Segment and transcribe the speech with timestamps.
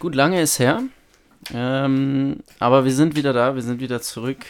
[0.00, 0.82] Gut, lange ist her.
[1.52, 4.44] Ähm, aber wir sind wieder da, wir sind wieder zurück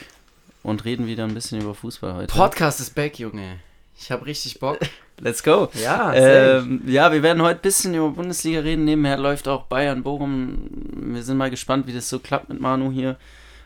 [0.62, 2.34] und reden wieder ein bisschen über Fußball heute.
[2.34, 3.58] Podcast ist back, Junge.
[3.98, 4.78] Ich habe richtig Bock.
[5.20, 5.68] Let's go.
[5.74, 8.84] Ja, Ähm, ja, wir werden heute ein bisschen über Bundesliga reden.
[8.84, 10.68] Nebenher läuft auch Bayern Bochum.
[11.14, 13.16] Wir sind mal gespannt, wie das so klappt mit Manu hier.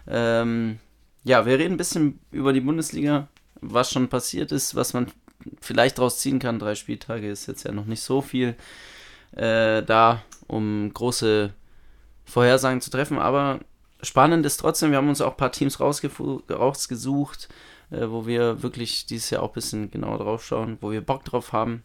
[0.06, 0.78] Ähm,
[1.24, 3.28] ja, wir reden ein bisschen über die Bundesliga,
[3.60, 5.06] was schon passiert ist, was man
[5.60, 6.58] vielleicht daraus ziehen kann.
[6.58, 8.54] Drei Spieltage ist jetzt ja noch nicht so viel
[9.32, 11.52] äh, da, um große
[12.28, 13.18] Vorhersagen zu treffen.
[13.18, 13.60] Aber
[14.02, 17.48] spannend ist trotzdem, wir haben uns auch ein paar Teams rausgesucht,
[17.90, 21.24] äh, wo wir wirklich dieses Jahr auch ein bisschen genauer drauf schauen, wo wir Bock
[21.24, 21.82] drauf haben.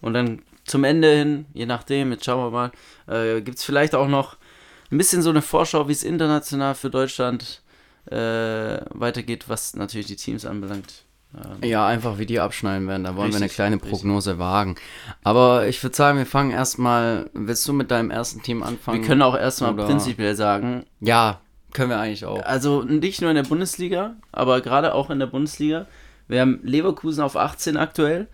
[0.00, 2.72] Und dann zum Ende hin, je nachdem, jetzt schauen wir mal,
[3.06, 4.36] äh, gibt es vielleicht auch noch
[4.90, 7.62] ein bisschen so eine Vorschau, wie es international für Deutschland
[8.10, 11.03] äh, weitergeht, was natürlich die Teams anbelangt.
[11.36, 13.04] Ähm, Ja, einfach wie die abschneiden werden.
[13.04, 13.90] Da wollen wir eine Richtig, kleine richtig.
[13.90, 14.76] Prognose wagen.
[15.22, 17.30] Aber ich würde sagen, wir fangen erstmal.
[17.34, 19.00] Willst du mit deinem ersten Team anfangen?
[19.00, 21.40] wir können auch erstmal Oder- prinzipiell sagen, Ja,
[21.72, 22.42] können wir eigentlich auch.
[22.44, 25.86] also nicht nur in der Bundesliga, aber gerade auch in der Bundesliga.
[26.28, 28.28] Wir haben Leverkusen auf 18 aktuell.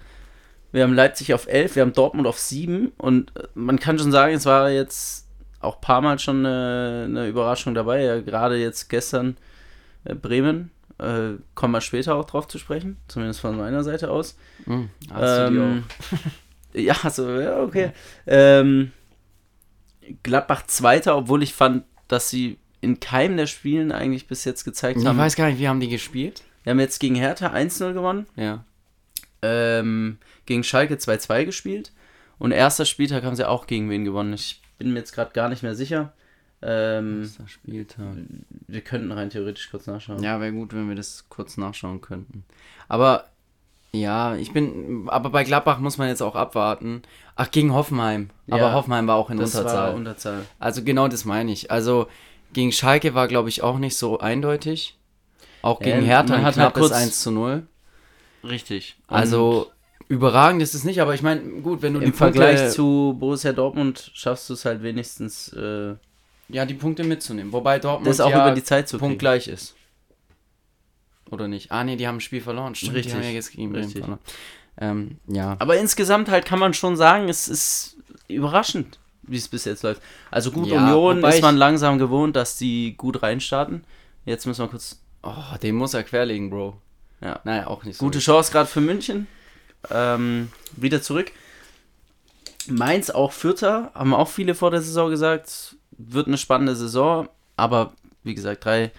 [0.73, 4.35] Wir haben Leipzig auf 11, wir haben Dortmund auf 7 und man kann schon sagen,
[4.35, 5.27] es war jetzt
[5.59, 8.03] auch ein paar Mal schon eine, eine Überraschung dabei.
[8.05, 9.37] Ja, gerade jetzt gestern
[10.05, 10.71] äh, Bremen.
[11.01, 14.37] Äh, kommen wir später auch drauf zu sprechen, zumindest von meiner Seite aus.
[15.11, 15.85] Hast du die Ähm,
[16.75, 17.93] ja, so, ja, okay.
[18.27, 18.93] Ähm,
[20.23, 24.99] Gladbach Zweiter, obwohl ich fand, dass sie in keinem der Spielen eigentlich bis jetzt gezeigt?
[25.01, 25.19] Ich haben.
[25.19, 26.43] weiß gar nicht, wie haben die gespielt?
[26.65, 28.65] Wir haben jetzt gegen Hertha 1-0 gewonnen, Ja.
[29.43, 31.93] ähm, gegen Schalke 2-2 gespielt
[32.39, 34.33] und erster Spieltag haben sie auch gegen wen gewonnen.
[34.35, 36.13] Ich bin mir jetzt gerade gar nicht mehr sicher.
[36.63, 38.17] Ähm, Nächster Spieltag.
[38.67, 40.23] wir könnten rein theoretisch kurz nachschauen.
[40.23, 42.45] Ja, wäre gut, wenn wir das kurz nachschauen könnten.
[42.89, 43.25] Aber
[43.93, 45.09] ja, ich bin.
[45.09, 47.03] Aber bei Gladbach muss man jetzt auch abwarten.
[47.35, 48.31] Ach, gegen Hoffenheim.
[48.51, 49.89] Aber Ja, Hoffenheim war auch in das Unterzahl.
[49.89, 50.43] war Unterzahl.
[50.59, 51.71] Also genau das meine ich.
[51.71, 52.07] Also
[52.53, 54.99] gegen Schalke war, glaube ich, auch nicht so eindeutig.
[55.63, 57.67] Auch gegen Ähm, Hertha hat halt knappes kurz- 1 zu 0.
[58.45, 58.97] Richtig.
[59.09, 59.71] Also
[60.09, 63.53] überragend ist es nicht, aber ich meine, gut, wenn du Im Vergleich Punkte, zu Borussia
[63.53, 65.95] Dortmund schaffst du es halt wenigstens, äh,
[66.53, 67.53] ja, die Punkte mitzunehmen.
[67.53, 69.75] Wobei Dortmund das auch ja über die Zeit zu punktgleich ist.
[71.31, 71.71] Oder nicht?
[71.71, 72.75] Ah, nee, die haben ein Spiel verloren.
[72.75, 74.01] Stimmt, Richtig, Die haben ja jetzt gegen Bremen richtig.
[74.03, 74.21] verloren.
[74.79, 75.57] Ähm, ja.
[75.59, 77.97] Aber insgesamt halt kann man schon sagen, es ist
[78.29, 80.03] überraschend, wie es bis jetzt läuft.
[80.31, 83.85] Also gut, Ja, Union ist man langsam gewohnt, dass die gut reinstarten.
[84.25, 85.01] Jetzt müssen wir kurz.
[85.23, 86.77] Oh, den muss er querlegen, Bro.
[87.21, 87.41] Ja.
[87.45, 88.05] Naja, auch nicht so.
[88.05, 89.27] Gute Chance gerade für München.
[89.91, 91.31] Ähm, wieder zurück.
[92.67, 95.77] Mainz auch Vierter, haben auch viele vor der Saison gesagt.
[96.09, 98.91] Wird eine spannende Saison, aber wie gesagt, drei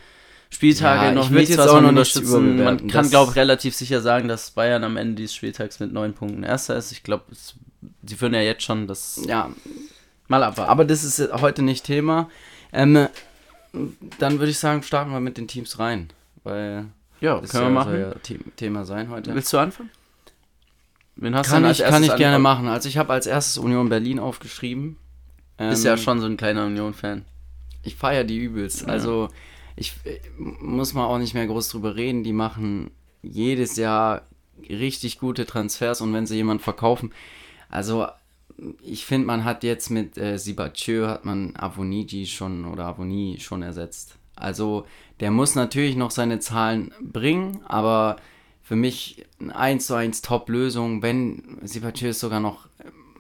[0.50, 2.64] Spieltage Ja, noch ich nichts, jetzt was auch man unterstützen.
[2.64, 6.14] Man kann, glaube ich, relativ sicher sagen, dass Bayern am Ende dieses Spieltags mit neun
[6.14, 6.92] Punkten Erster ist.
[6.92, 9.50] Ich glaube, sie führen ja jetzt schon das Ja,
[10.28, 10.70] mal abwarten.
[10.70, 12.30] aber das ist heute nicht Thema.
[12.74, 13.08] Ähm,
[14.20, 16.10] dann würde ich sagen, starten wir mit den Teams rein.
[16.44, 16.86] Weil
[17.22, 17.92] ja, das können wir machen.
[17.92, 19.34] soll ja The Thema sein heute.
[19.34, 19.90] Willst du anfangen?
[21.16, 22.68] Wen hast du Kann als ich, kann ich gerne machen.
[22.68, 24.98] Also ich habe als erstes Union Berlin aufgeschrieben.
[25.70, 27.26] Bist Ähm, ja schon so ein kleiner Union-Fan.
[27.84, 28.82] Ich feiere die übelst.
[28.82, 28.88] Ja.
[28.88, 29.30] Also
[29.76, 32.24] ich äh, muss mal auch nicht mehr groß drüber reden.
[32.24, 32.92] Die machen
[33.22, 34.24] jedes Jahr
[34.70, 37.12] richtig gute Transfers und wenn sie jemanden verkaufen,
[37.70, 38.08] also
[38.84, 43.64] ich finde, man hat jetzt mit äh, Sibachö hat man Avoniji schon oder Avoni schon
[43.64, 44.16] ersetzt.
[44.36, 44.86] Also
[45.20, 48.18] der muss natürlich noch seine Zahlen bringen, aber
[48.62, 52.68] für mich eine 1 zu 1 Top-Lösung, wenn Sibachö ist sogar noch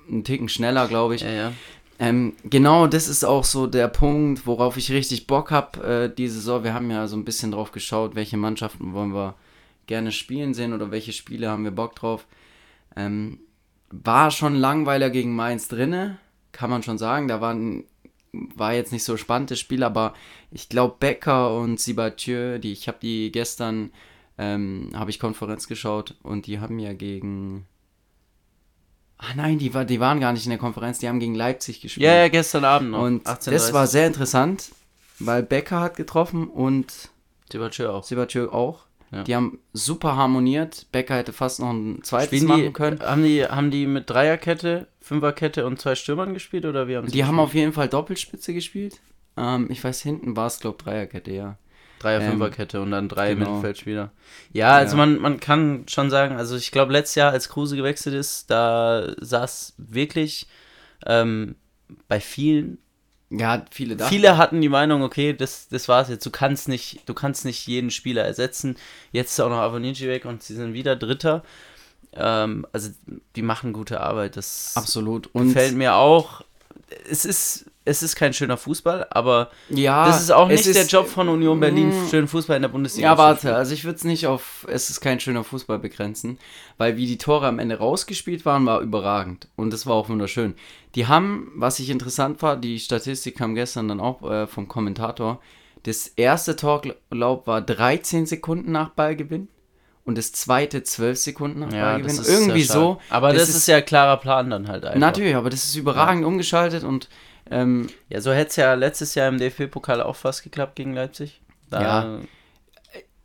[0.09, 1.21] einen Ticken schneller, glaube ich.
[1.21, 1.53] Ja, ja.
[2.01, 6.33] Ähm, genau, das ist auch so der Punkt, worauf ich richtig Bock habe äh, diese
[6.33, 6.63] Saison.
[6.63, 9.35] Wir haben ja so ein bisschen drauf geschaut, welche Mannschaften wollen wir
[9.85, 12.25] gerne spielen sehen oder welche Spiele haben wir Bock drauf.
[12.95, 13.39] Ähm,
[13.91, 16.17] war schon Langweiler gegen Mainz drinne,
[16.53, 17.27] kann man schon sagen.
[17.27, 17.83] Da waren,
[18.33, 20.15] war jetzt nicht so spannend das Spiel, aber
[20.49, 23.91] ich glaube Becker und Sibatieu, die ich habe die gestern
[24.39, 27.67] ähm, habe ich Konferenz geschaut und die haben ja gegen
[29.23, 31.79] Ah nein, die, war, die waren gar nicht in der Konferenz, die haben gegen Leipzig
[31.79, 32.05] gespielt.
[32.05, 33.03] Ja, ja, gestern Abend noch.
[33.03, 33.51] Und 18:30.
[33.51, 34.71] das war sehr interessant,
[35.19, 37.09] weil Becker hat getroffen und
[37.51, 38.03] Sibachö auch.
[38.03, 38.85] Sibachö auch.
[39.11, 39.23] Ja.
[39.23, 40.87] Die haben super harmoniert.
[40.91, 42.99] Becker hätte fast noch ein zweites Spielen machen die, können.
[43.01, 47.11] Haben die, haben die mit Dreierkette, Fünferkette und zwei Stürmern gespielt oder wie haben sie
[47.13, 47.47] Die haben gespielt?
[47.47, 49.01] auf jeden Fall Doppelspitze gespielt.
[49.37, 51.57] Ähm, ich weiß, hinten war es, glaube ich, Dreierkette, ja.
[52.01, 53.47] Dreier, ähm, Fünferkette und dann drei genau.
[53.49, 54.11] Mittelfeldspieler.
[54.53, 55.05] Ja, also Ja.
[55.05, 59.13] Man, man kann schon sagen, also ich glaube, letztes Jahr, als Kruse gewechselt ist, da
[59.19, 60.47] saß wirklich
[61.05, 61.55] ähm,
[62.07, 62.77] bei vielen
[63.29, 64.09] Ja, viele dachten.
[64.09, 66.25] Viele hatten die Meinung, okay, das, das war's jetzt.
[66.25, 68.77] Du kannst nicht, du kannst nicht jeden Spieler ersetzen.
[69.11, 71.43] Jetzt ist auch noch Avonici weg und sie sind wieder Dritter.
[72.13, 72.89] Ähm, also
[73.35, 74.37] die machen gute Arbeit.
[74.37, 75.29] Das Absolut.
[75.33, 76.43] Und gefällt mir auch.
[77.09, 80.91] Es ist es ist kein schöner Fußball, aber Ja, das ist auch nicht der ist-
[80.91, 82.07] Job von Union Berlin, Mm.
[82.09, 85.01] schönen Fußball in der Bundesliga Ja, warte, also ich würde es nicht auf, es ist
[85.01, 86.37] kein schöner Fußball begrenzen,
[86.77, 90.53] weil wie die Tore am Ende rausgespielt waren, war überragend und das war auch wunderschön.
[90.95, 95.39] Die haben, was ich interessant war, die Statistik kam gestern dann auch äh, vom Kommentator,
[95.83, 99.47] das erste Tor, glaub, war 13 Sekunden nach Ballgewinn
[100.05, 102.21] und das zweite 12 Sekunden nach Ja, das Ballgewinn.
[102.21, 103.01] ist Irgendwie so.
[103.09, 104.99] Aber das, ist, ja klarer Plan dann halt einfach.
[104.99, 107.09] Natürlich, aber das ist überragend umgeschaltet und
[107.51, 111.41] ähm, Ja, so hätte es ja letztes Jahr im DFB-Pokal auch fast geklappt gegen Leipzig.
[111.69, 112.19] Da, Ja.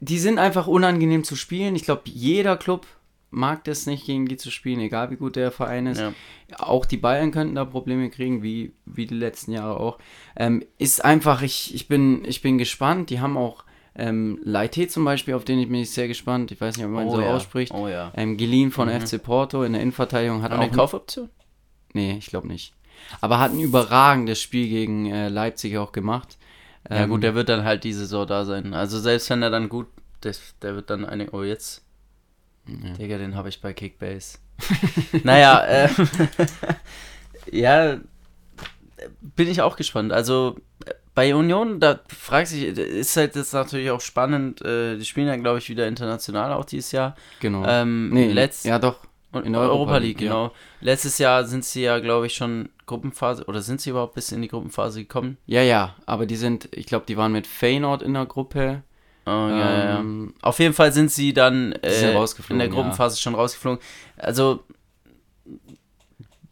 [0.01, 1.75] die sind einfach unangenehm zu spielen.
[1.77, 2.87] Ich glaube, jeder Club
[3.31, 6.01] mag das nicht, gegen die zu spielen, egal wie gut der Verein ist.
[6.01, 6.13] Ja.
[6.59, 9.99] Auch die Bayern könnten da Probleme kriegen, wie, wie die letzten Jahre auch.
[10.37, 13.11] Ähm, ist einfach, ich, ich, bin, ich bin gespannt.
[13.11, 13.65] Die haben auch
[13.97, 16.53] ähm, Leite zum Beispiel, auf den ich bin ich sehr gespannt.
[16.53, 17.35] Ich weiß nicht, ob man ihn so ja.
[17.35, 17.73] ausspricht.
[17.75, 18.13] Oh ja.
[18.15, 19.01] Ähm, geliehen von Mhm.
[19.07, 20.63] FC Porto in der Innenverteidigung hat Hat auch.
[20.63, 21.29] eine Kaufoption?
[21.95, 22.75] nee, ich glaube nicht.
[23.21, 26.37] Aber hat ein überragendes Spiel gegen äh, Leipzig auch gemacht.
[26.89, 28.75] Ja Ähm, gut, der wird dann halt die Saison da sein.
[28.75, 29.87] Also selbst wenn er dann gut,
[30.21, 31.83] das, der wird dann eine, oh jetzt,
[32.69, 34.39] Digga, den habe ich bei Kickbase.
[35.23, 35.89] naja, äh,
[37.53, 37.99] ja,
[39.21, 40.13] bin ich auch gespannt.
[40.13, 45.05] Also äh, bei Union, da fragt sich, ist halt jetzt natürlich auch spannend, äh, die
[45.05, 47.15] spielen ja glaube ich wieder international auch dieses Jahr.
[47.41, 47.65] Genau.
[47.67, 49.07] Ähm, nee, letzt, ja doch.
[49.33, 50.53] Und in der Europa, Europa League, League, genau.
[50.81, 54.43] Letztes Jahr sind sie ja, glaube ich, schon Gruppenphase, oder sind sie überhaupt bis in
[54.43, 55.37] die Gruppenphase gekommen?
[55.47, 58.83] Ja, ja, aber die sind, ich glaube, die waren mit Feyenoord in der Gruppe.
[59.27, 59.99] Oh, ja, ja, ja.
[59.99, 63.81] Ähm, Auf jeden Fall sind sie dann sind äh, rausgeflogen, in der Gruppenphase schon rausgeflogen.
[64.17, 64.63] Also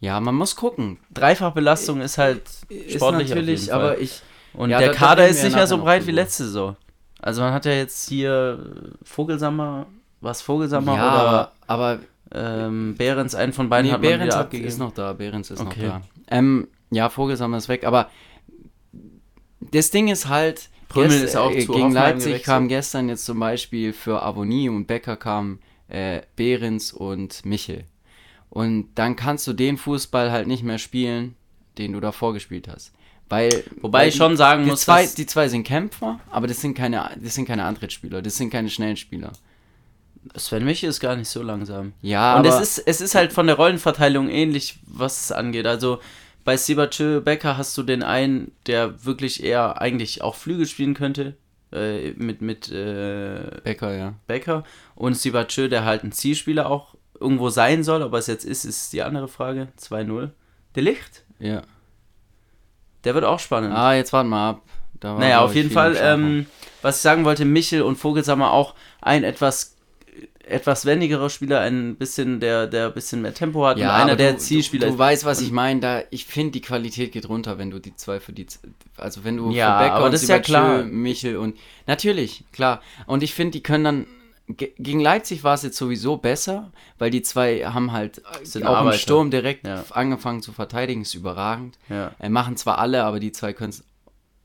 [0.01, 0.99] Ja, man muss gucken.
[1.13, 4.23] Dreifachbelastung ist halt Ist sportlich natürlich, aber ich.
[4.55, 6.77] Und Ja, der Kader ist nicht mehr so breit wie letzte Saison.
[7.21, 9.87] Also man hat ja jetzt hier Vogelsammer,
[10.21, 12.01] was Vogelsammer Ja, oder aber, aber
[12.33, 14.69] ähm, Behrens, einen von beiden nee, hat man Behrens wieder hat, abgegeben.
[14.69, 15.13] ist noch da.
[15.13, 15.87] Behrens ist Okay.
[15.87, 16.03] noch da.
[16.29, 18.11] Ähm, ja, Vogelsammer ist weg, aber
[19.61, 20.69] das Ding ist halt.
[20.93, 22.45] Gest- ist auch äh, zu gegen Leipzig gewechselt.
[22.45, 27.85] kam gestern jetzt zum Beispiel für Avoni und Becker kam äh, Behrens und Michel.
[28.49, 31.35] Und dann kannst du den Fußball halt nicht mehr spielen,
[31.79, 32.93] den du davor gespielt hast.
[33.29, 36.61] Weil, Wobei weil ich schon sagen die muss, zwei, die zwei sind Kämpfer, aber das
[36.61, 39.33] sind keine, das sind keine Antrittsspieler, das sind keine schnellen Spieler.
[40.37, 41.93] Sven Michel ist gar nicht so langsam.
[42.03, 45.67] Ja, Und aber es ist, es ist halt von der Rollenverteilung ähnlich, was es angeht.
[45.67, 46.01] Also
[46.45, 51.37] bei Sibachö Becker hast du den einen, der wirklich eher eigentlich auch Flügel spielen könnte,
[51.73, 54.15] äh, mit, mit äh, Becker, ja.
[54.27, 54.65] Becker.
[54.95, 58.65] Und Sibachö, der halt ein Zielspieler auch irgendwo sein soll, ob er es jetzt ist,
[58.65, 59.69] ist die andere Frage.
[59.81, 60.31] 2-0.
[60.75, 61.63] Der Licht, Ja.
[63.05, 63.75] der wird auch spannend.
[63.75, 64.63] Ah, jetzt warten wir ab.
[65.03, 66.47] Naja, auf jeden Fall, ähm,
[66.81, 69.74] was ich sagen wollte, Michel und Vogelsammer auch ein etwas
[70.47, 74.17] etwas wendigerer Spieler, ein bisschen, der, der ein bisschen mehr Tempo hat ja, und einer,
[74.17, 74.95] der du, Zielspieler du, ist.
[74.95, 75.81] du weißt, was ich meine.
[75.81, 78.47] Da, ich finde, die Qualität geht runter, wenn du die zwei für die,
[78.97, 80.83] also wenn du Ja, für Becker aber und das ist ja klar.
[80.85, 81.57] Michel und
[81.87, 82.83] natürlich, klar.
[83.07, 84.07] Und ich finde, die können dann
[84.49, 88.73] ge- gegen Leipzig war es jetzt sowieso besser, weil die zwei haben halt Sind auch
[88.73, 88.99] im Arbeiter.
[88.99, 89.85] Sturm direkt Ja.
[89.91, 91.79] angefangen zu verteidigen, ist überragend.
[91.89, 92.13] Ja.
[92.19, 93.83] Äh, machen zwar alle, aber die zwei können es.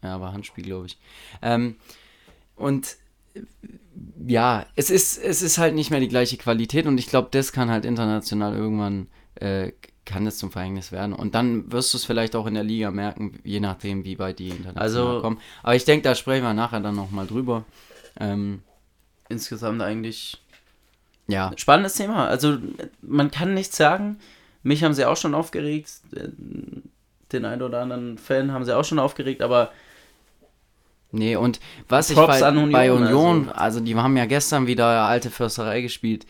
[0.01, 0.97] Ja, war Handspiel, glaube ich.
[1.41, 1.75] Ähm,
[2.55, 2.95] und
[4.27, 7.51] ja, es ist, es ist halt nicht mehr die gleiche Qualität und ich glaube, das
[7.51, 9.71] kann halt international irgendwann, äh,
[10.05, 11.13] kann das zum Verhängnis werden.
[11.13, 14.39] Und dann wirst du es vielleicht auch in der Liga merken, je nachdem, wie weit
[14.39, 15.39] die international Also- kommen.
[15.61, 17.63] Aber ich denke, da sprechen wir nachher dann nochmal drüber.
[18.19, 18.61] Ähm,
[19.29, 20.41] Insgesamt eigentlich
[21.27, 22.27] ja, spannendes Thema.
[22.27, 22.57] Also
[23.03, 24.17] man kann nichts sagen.
[24.63, 25.91] Mich haben sie auch schon aufgeregt.
[27.31, 29.71] Den einen oder anderen Fan haben sie auch schon aufgeregt, aber
[31.11, 34.67] nee, und was Props ich bei Union, bei Union, also- also, die haben ja gestern
[34.67, 36.25] wieder alte Försterei gespielt.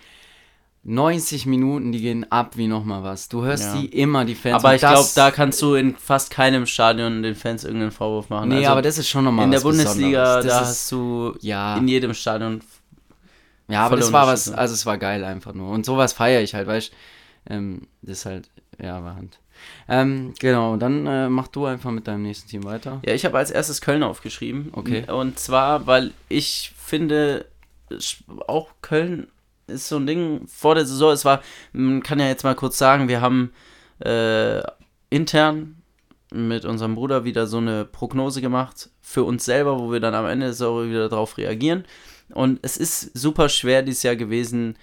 [0.84, 3.28] 90 Minuten, die gehen ab wie nochmal was.
[3.28, 3.82] Du hörst Ja.
[3.82, 4.56] die immer, die Fans.
[4.64, 8.48] aber ich glaube, da kannst du in fast keinem Stadion den Fans irgendeinen Vorwurf machen.
[8.50, 11.76] Nee, Also aber das ist schon nochmal in der Bundesliga, da ist, hast du ja,
[11.78, 12.62] in jedem Stadion
[13.68, 15.70] ja, aber das war was, also es war geil einfach nur.
[15.70, 17.54] Und sowas feiere ich halt, weißt du.
[17.54, 18.50] Ähm, das ist halt,
[18.82, 19.38] ja, war Hand.
[19.88, 23.02] Ähm, genau, dann äh, mach du einfach mit deinem nächsten Team weiter.
[23.06, 24.70] Ja, ich habe als erstes Köln aufgeschrieben.
[24.74, 25.10] Okay.
[25.10, 27.46] Und zwar, weil ich finde,
[28.48, 29.28] auch Köln
[29.68, 31.12] ist so ein Ding vor der Saison.
[31.12, 31.42] Es war,
[31.74, 33.52] man kann ja jetzt mal kurz sagen, wir haben
[34.00, 34.62] äh,
[35.10, 35.76] intern
[36.32, 40.26] mit unserem Bruder wieder so eine Prognose gemacht für uns selber, wo wir dann am
[40.26, 41.86] Ende der Saison wieder darauf reagieren.
[42.34, 44.78] Und es ist super schwer dieses Jahr gewesen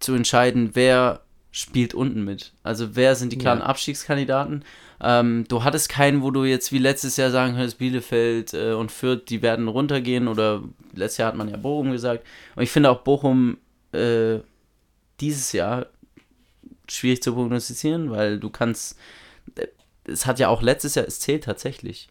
[0.00, 1.22] zu entscheiden, wer
[1.52, 2.52] spielt unten mit.
[2.62, 3.66] Also wer sind die klaren Ja.
[3.66, 4.64] Abstiegskandidaten.
[5.02, 8.92] Ähm, du hattest keinen, wo du jetzt wie letztes Jahr sagen könntest, Bielefeld äh, und
[8.92, 10.62] Fürth, die werden runtergehen oder
[10.94, 12.24] letztes Jahr hat man ja Bochum gesagt.
[12.54, 13.58] Und ich finde auch Bochum
[13.92, 14.38] äh,
[15.20, 15.86] dieses Jahr
[16.88, 18.98] schwierig zu prognostizieren, weil du kannst,
[19.56, 19.66] äh,
[20.04, 22.08] es hat ja auch letztes Jahr, es zählt tatsächlich.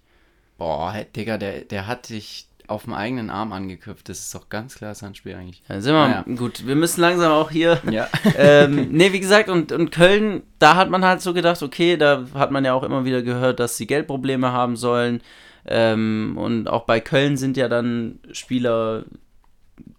[0.58, 4.10] Boah, Digga, der, der hat dich auf dem eigenen Arm angeköpft.
[4.10, 5.64] Das ist doch ganz klar sein Spiel eigentlich.
[5.68, 6.26] Ja, sind wir, naja.
[6.36, 7.82] gut, wir müssen langsam auch hier.
[7.90, 8.08] Ja.
[8.38, 12.26] ähm, nee, wie gesagt, und, und Köln, da hat man halt so gedacht, okay, da
[12.34, 15.22] hat man ja auch immer wieder gehört, dass sie Geldprobleme haben sollen.
[15.66, 19.06] Ähm, und auch bei Köln sind ja dann Spieler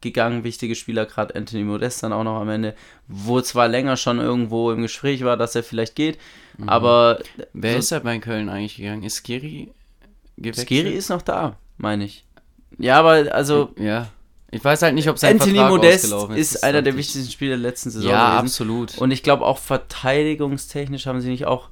[0.00, 2.74] gegangen, wichtige Spieler, gerade Anthony Modest dann auch noch am Ende,
[3.06, 6.18] wo zwar länger schon irgendwo im Gespräch war, dass er vielleicht geht,
[6.58, 6.68] mhm.
[6.68, 7.20] aber.
[7.52, 9.02] Wer so ist ja bei Köln eigentlich gegangen?
[9.02, 9.72] Ist Skiri
[10.36, 10.68] gewechselt?
[10.68, 12.24] Skiri ist noch da, meine ich.
[12.78, 13.70] Ja, aber also.
[13.76, 14.08] Ja.
[14.52, 17.50] Ich weiß halt nicht, ob sein Anthony Vertrag Modest ist, ist einer der wichtigsten Spieler
[17.50, 18.10] der letzten Saison.
[18.10, 18.46] Ja, gewesen.
[18.46, 18.98] absolut.
[18.98, 21.68] Und ich glaube auch verteidigungstechnisch haben sie nicht auch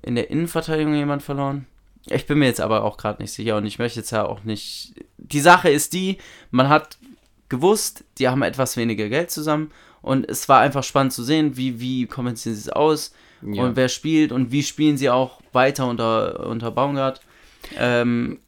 [0.00, 1.66] in der Innenverteidigung jemand verloren.
[2.06, 4.42] Ich bin mir jetzt aber auch gerade nicht sicher und ich möchte jetzt ja auch
[4.42, 4.94] nicht.
[5.18, 6.16] Die Sache ist die,
[6.50, 6.96] man hat
[7.48, 11.78] gewusst, die haben etwas weniger Geld zusammen und es war einfach spannend zu sehen, wie,
[11.78, 13.62] wie kompensieren sie es aus ja.
[13.62, 17.20] und wer spielt und wie spielen sie auch weiter unter, unter Baumgart.
[17.76, 18.40] Ähm,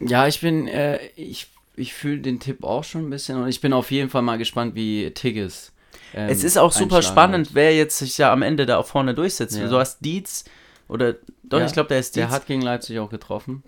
[0.00, 3.60] ja, ich bin, äh, ich, ich fühle den Tipp auch schon ein bisschen und ich
[3.60, 5.72] bin auf jeden Fall mal gespannt, wie Tigges.
[6.14, 7.54] Ähm, es ist auch super spannend, wird.
[7.54, 9.56] wer jetzt sich ja am Ende da vorne durchsetzt.
[9.56, 9.68] Ja.
[9.68, 10.44] Du hast Dietz
[10.88, 12.26] oder doch, ja, ich glaube, der ist Dietz.
[12.26, 13.62] Der hat gegen Leipzig auch getroffen.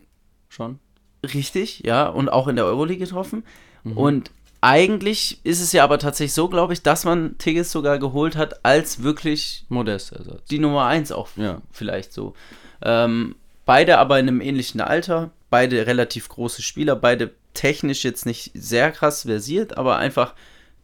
[0.49, 0.78] Schon.
[1.22, 3.44] Richtig, ja, und auch in der Euroleague getroffen.
[3.84, 3.96] Mhm.
[3.96, 8.37] Und eigentlich ist es ja aber tatsächlich so, glaube ich, dass man Tigges sogar geholt
[8.37, 10.44] hat als wirklich Modest Ersatz.
[10.50, 11.62] Die Nummer 1 auch ja.
[11.70, 12.34] vielleicht so.
[12.82, 18.52] Ähm, beide aber in einem ähnlichen Alter beide relativ große Spieler, beide technisch jetzt nicht
[18.54, 20.35] sehr krass versiert, aber einfach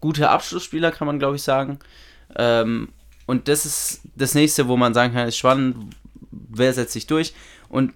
[0.00, 1.78] gute Abschlussspieler, kann man glaube ich sagen.
[2.36, 2.88] Ähm,
[3.26, 5.94] und das ist das nächste, wo man sagen kann, ist spannend,
[6.30, 7.34] wer setzt sich durch.
[7.68, 7.92] Und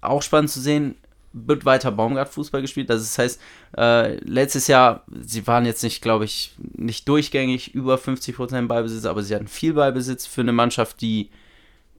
[0.00, 0.96] auch spannend zu sehen,
[1.32, 2.90] wird weiter Baumgart-Fußball gespielt.
[2.90, 3.40] Das heißt,
[3.76, 9.22] äh, letztes Jahr, sie waren jetzt nicht, glaube ich, nicht durchgängig über 50% Ballbesitz, aber
[9.22, 11.30] sie hatten viel Ballbesitz für eine Mannschaft, die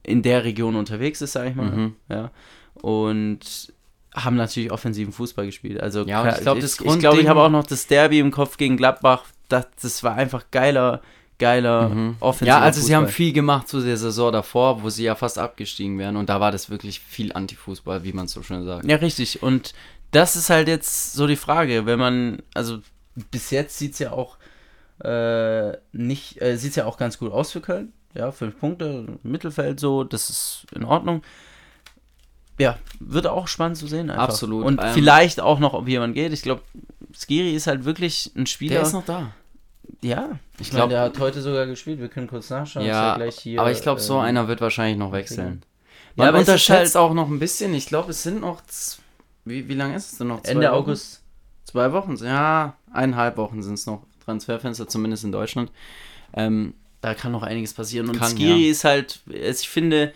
[0.02, 1.70] in der Region unterwegs ist, sage ich mal.
[1.70, 1.96] Mhm.
[2.08, 2.30] Ja.
[2.74, 3.74] Und
[4.16, 5.80] haben natürlich offensiven Fußball gespielt.
[5.80, 8.56] Also ja, ich glaube, ich, ich, glaub, ich habe auch noch das Derby im Kopf
[8.56, 9.24] gegen Gladbach.
[9.48, 11.02] Das, das war einfach geiler,
[11.38, 12.16] geiler mhm.
[12.20, 12.88] offensiver Ja, also Fußball.
[12.88, 16.28] sie haben viel gemacht zu der Saison davor, wo sie ja fast abgestiegen wären und
[16.30, 18.86] da war das wirklich viel Antifußball, wie man so schön sagt.
[18.86, 19.42] Ja, richtig.
[19.42, 19.74] Und
[20.12, 22.78] das ist halt jetzt so die Frage, wenn man, also
[23.30, 24.38] bis jetzt sieht es ja auch
[25.04, 27.92] äh, nicht, äh, sieht ja auch ganz gut aus für Köln.
[28.14, 31.22] Ja, fünf Punkte, Mittelfeld so, das ist in Ordnung
[32.58, 34.10] ja, wird auch spannend zu sehen.
[34.10, 34.24] Einfach.
[34.24, 34.64] Absolut.
[34.64, 36.32] Und ähm, vielleicht auch noch, ob jemand geht.
[36.32, 36.62] Ich glaube,
[37.14, 38.76] Skiri ist halt wirklich ein Spieler.
[38.76, 39.32] Der ist noch da.
[40.02, 42.00] Ja, ich glaube, der hat heute sogar gespielt.
[42.00, 42.86] Wir können kurz nachschauen.
[42.86, 45.62] Ja, ja hier, aber ich glaube, so ähm, einer wird wahrscheinlich noch wechseln.
[46.16, 47.74] Man ja, unterschätzt halt auch noch ein bisschen.
[47.74, 48.62] Ich glaube, es sind noch.
[49.44, 50.42] Wie, wie lange ist es denn noch?
[50.42, 50.74] Zwei Ende Wochen?
[50.74, 51.22] August.
[51.64, 52.16] Zwei Wochen?
[52.16, 54.02] Ja, eineinhalb Wochen sind es noch.
[54.24, 55.70] Transferfenster, zumindest in Deutschland.
[56.32, 58.08] Ähm, da kann noch einiges passieren.
[58.08, 58.70] Und kann, Skiri ja.
[58.70, 60.12] ist halt, ich finde,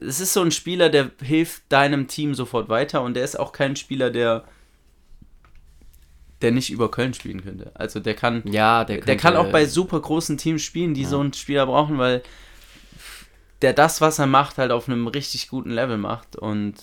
[0.00, 3.52] es ist so ein Spieler, der hilft deinem Team sofort weiter und der ist auch
[3.52, 4.44] kein Spieler, der
[6.42, 7.70] der nicht über Köln spielen könnte.
[7.74, 11.02] Also der kann ja, der, könnte, der kann auch bei super großen Teams spielen, die
[11.02, 11.08] ja.
[11.08, 12.22] so einen Spieler brauchen, weil
[13.62, 16.74] der das, was er macht, halt auf einem richtig guten Level macht und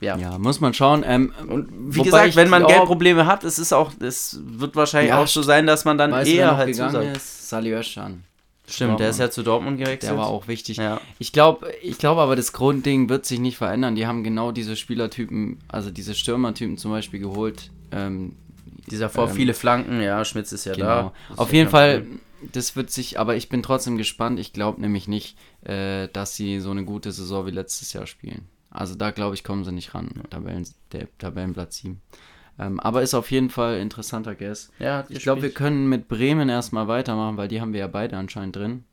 [0.00, 0.16] ja.
[0.16, 1.04] Ja, muss man schauen.
[1.04, 5.20] Ähm, und wie gesagt, wenn man Geldprobleme hat, es ist auch, es wird wahrscheinlich ja,
[5.20, 7.16] auch so sein, dass man dann eher halt zusagt.
[7.16, 8.22] Ist, Sali Özcan.
[8.68, 10.04] Stimmt, der ist ja zu Dortmund gewechselt.
[10.04, 10.76] Der war auch wichtig.
[10.76, 11.00] Ja.
[11.18, 13.96] Ich glaube ich glaub aber, das Grundding wird sich nicht verändern.
[13.96, 17.70] Die haben genau diese Spielertypen, also diese Stürmertypen zum Beispiel geholt.
[17.90, 18.36] Ähm,
[18.90, 20.86] Dieser vor ähm, viele Flanken, ja, Schmitz ist ja genau.
[20.86, 21.12] da.
[21.36, 22.48] Auf jeden Fall, cool.
[22.52, 24.38] das wird sich, aber ich bin trotzdem gespannt.
[24.38, 28.46] Ich glaube nämlich nicht, äh, dass sie so eine gute Saison wie letztes Jahr spielen.
[28.70, 30.08] Also da glaube ich, kommen sie nicht ran.
[30.30, 32.00] Tabellen, der Tabellenplatz 7.
[32.58, 34.70] Ähm, aber ist auf jeden Fall interessanter Guess.
[34.78, 38.16] Ja, ich glaube, wir können mit Bremen erstmal weitermachen, weil die haben wir ja beide
[38.16, 38.84] anscheinend drin.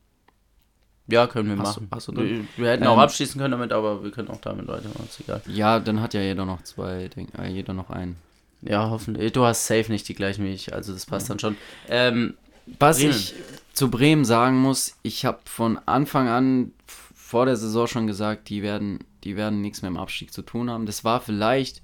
[1.08, 1.88] Ja, können wir hast machen.
[1.90, 4.42] Du, hast du wir, wir hätten ähm, auch abschließen können damit, aber wir können auch
[4.42, 5.06] damit weitermachen.
[5.08, 5.42] Ist egal.
[5.48, 8.16] Ja, dann hat ja jeder noch zwei, denk, äh, jeder noch einen.
[8.62, 9.32] Ja, hoffentlich.
[9.32, 11.34] Du hast safe nicht die gleichen wie ich, also das passt ja.
[11.34, 11.58] dann schon.
[11.88, 12.36] Ähm,
[12.78, 13.12] Was Bremen.
[13.12, 13.34] ich
[13.74, 18.62] zu Bremen sagen muss, ich habe von Anfang an vor der Saison schon gesagt, die
[18.62, 20.86] werden, die werden nichts mehr im Abstieg zu tun haben.
[20.86, 21.82] Das war vielleicht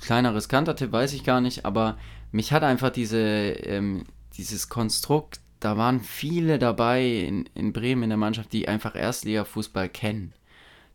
[0.00, 1.98] kleiner riskanter Tipp, weiß ich gar nicht, aber
[2.32, 4.04] mich hat einfach diese, ähm,
[4.36, 9.88] dieses Konstrukt, da waren viele dabei in, in Bremen in der Mannschaft, die einfach Erstliga-Fußball
[9.88, 10.32] kennen.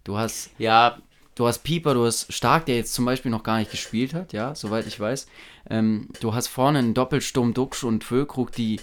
[0.04, 0.98] Du hast, ja,
[1.36, 4.34] du hast Pieper, du hast Stark, der jetzt zum Beispiel noch gar nicht gespielt hat,
[4.34, 5.28] ja, soweit ich weiß.
[5.70, 8.80] Ähm, du hast vorne einen Doppelsturm, Duxch und Füllkrug, die,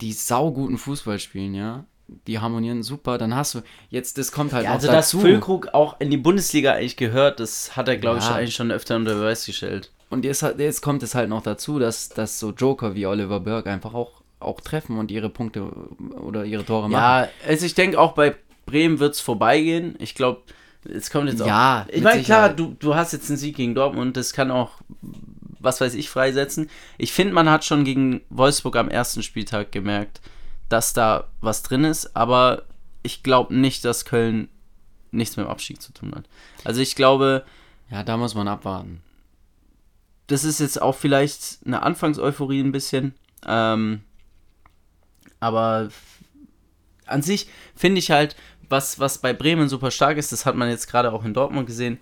[0.00, 1.84] die sauguten Fußball spielen, ja
[2.26, 5.16] die harmonieren super, dann hast du jetzt, das kommt halt ja, also dazu.
[5.16, 8.24] dass Füllkrug auch in die Bundesliga eigentlich gehört, das hat er, glaube ja.
[8.24, 9.90] ich, eigentlich schon öfter unter Beweis gestellt.
[10.08, 13.70] Und jetzt, jetzt kommt es halt noch dazu, dass, dass so Joker wie Oliver Burke
[13.70, 15.70] einfach auch, auch treffen und ihre Punkte
[16.20, 17.00] oder ihre Tore machen.
[17.00, 18.34] Ja, also ich denke auch bei
[18.66, 19.94] Bremen wird es vorbeigehen.
[20.00, 20.42] Ich glaube,
[20.84, 21.46] es kommt jetzt auch.
[21.46, 24.72] Ja, ich meine, klar, du, du hast jetzt einen Sieg gegen Dortmund, das kann auch,
[25.60, 26.70] was weiß ich, freisetzen.
[26.98, 30.20] Ich finde, man hat schon gegen Wolfsburg am ersten Spieltag gemerkt,
[30.70, 32.62] dass da was drin ist, aber
[33.02, 34.48] ich glaube nicht, dass Köln
[35.10, 36.24] nichts mit dem Abstieg zu tun hat.
[36.64, 37.44] Also ich glaube,
[37.90, 39.02] Ja, da muss man abwarten.
[40.28, 43.14] das ist jetzt auch vielleicht eine Anfangseuphorie ein bisschen.
[43.46, 44.00] Ähm,
[45.40, 45.88] aber
[47.06, 48.36] an sich finde ich halt,
[48.68, 51.66] was, was bei Bremen super stark ist, das hat man jetzt gerade auch in Dortmund
[51.66, 51.98] gesehen,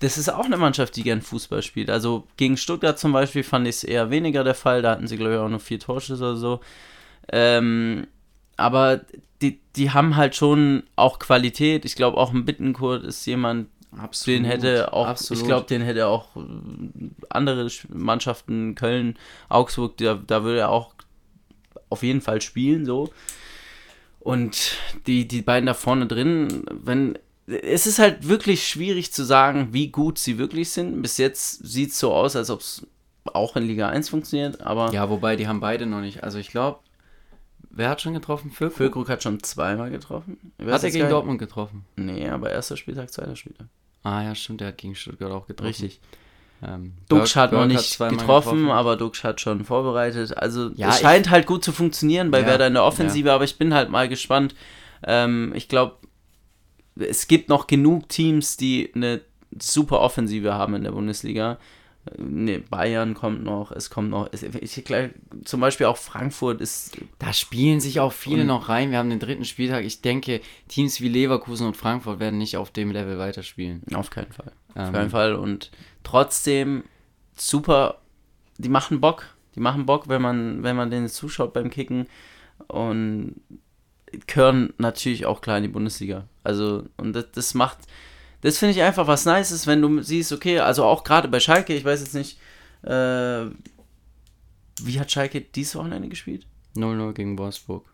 [0.00, 1.90] das ist auch eine Mannschaft, die gern Fußball spielt.
[1.90, 4.80] Also gegen Stuttgart zum Beispiel fand ich es eher weniger der Fall.
[4.82, 6.60] Da hatten sie, glaube ich, auch nur vier Torschüsse oder so.
[7.32, 8.06] Ähm,
[8.56, 9.00] aber
[9.42, 11.84] die, die haben halt schon auch Qualität.
[11.84, 14.38] Ich glaube, auch ein Bittenkurt ist jemand, Absolut.
[14.40, 15.40] den hätte auch, Absolut.
[15.42, 16.40] ich glaube, den hätte auch äh,
[17.30, 19.16] andere Sch- Mannschaften, Köln,
[19.48, 20.94] Augsburg, da, da würde er auch
[21.88, 23.10] auf jeden Fall spielen, so.
[24.20, 27.18] Und die, die beiden da vorne drin, wenn.
[27.46, 31.02] Es ist halt wirklich schwierig zu sagen, wie gut sie wirklich sind.
[31.02, 32.86] Bis jetzt sieht es so aus, als ob es
[33.24, 36.22] auch in Liga 1 funktioniert, aber Ja, wobei, die haben beide noch nicht.
[36.22, 36.78] Also ich glaube,
[37.70, 38.50] wer hat schon getroffen?
[38.50, 38.76] Füllkrug?
[38.76, 40.52] Füllkrug hat schon zweimal getroffen.
[40.58, 41.84] Weiß Hat er gegen Dortmund getroffen?
[41.96, 43.66] Nee, aber erster Spieltag, zweiter Spieltag.
[44.02, 45.68] Ah ja, stimmt, der hat gegen Stuttgart auch getroffen.
[45.68, 46.00] Richtig.
[46.62, 50.36] Ähm, Dux hat noch nicht zweimal getroffen, aber Dux hat schon vorbereitet.
[50.36, 53.44] Also Ja, es scheint halt gut zu funktionieren bei Ja, Werder in der Offensive, aber
[53.44, 54.54] ich bin halt mal gespannt.
[55.02, 55.96] Ähm, ich glaube,
[56.96, 59.22] es gibt noch genug Teams, die eine
[59.58, 61.58] super Offensive haben in der Bundesliga.
[62.16, 65.10] Ne, Bayern kommt noch, es kommt noch, es, ich, glaub,
[65.44, 68.90] zum Beispiel auch Frankfurt ist, Da spielen sich auch viele noch rein.
[68.90, 69.84] Wir haben den dritten Spieltag.
[69.84, 73.82] Ich denke, Teams wie Leverkusen und Frankfurt werden nicht auf dem Level weiterspielen.
[73.92, 74.52] auf keinen Fall.
[74.74, 75.34] Auf Ähm, keinen Fall.
[75.34, 75.70] Und
[76.02, 76.84] trotzdem
[77.36, 77.98] super,
[78.56, 79.26] die machen Bock.
[79.54, 82.06] Die machen Bock, wenn man, wenn man denen zuschaut beim Kicken.
[82.66, 83.42] Und
[84.26, 86.24] gehören natürlich auch klar in die Bundesliga.
[86.44, 87.78] Also, und das, das macht,
[88.42, 91.74] das finde ich einfach was Nices, wenn du siehst, okay, also auch gerade bei Schalke,
[91.74, 92.38] ich weiß jetzt nicht,
[92.82, 93.46] äh,
[94.82, 96.46] wie hat Schalke dieses Wochenende gespielt?
[96.76, 97.84] 0-0 gegen Wolfsburg.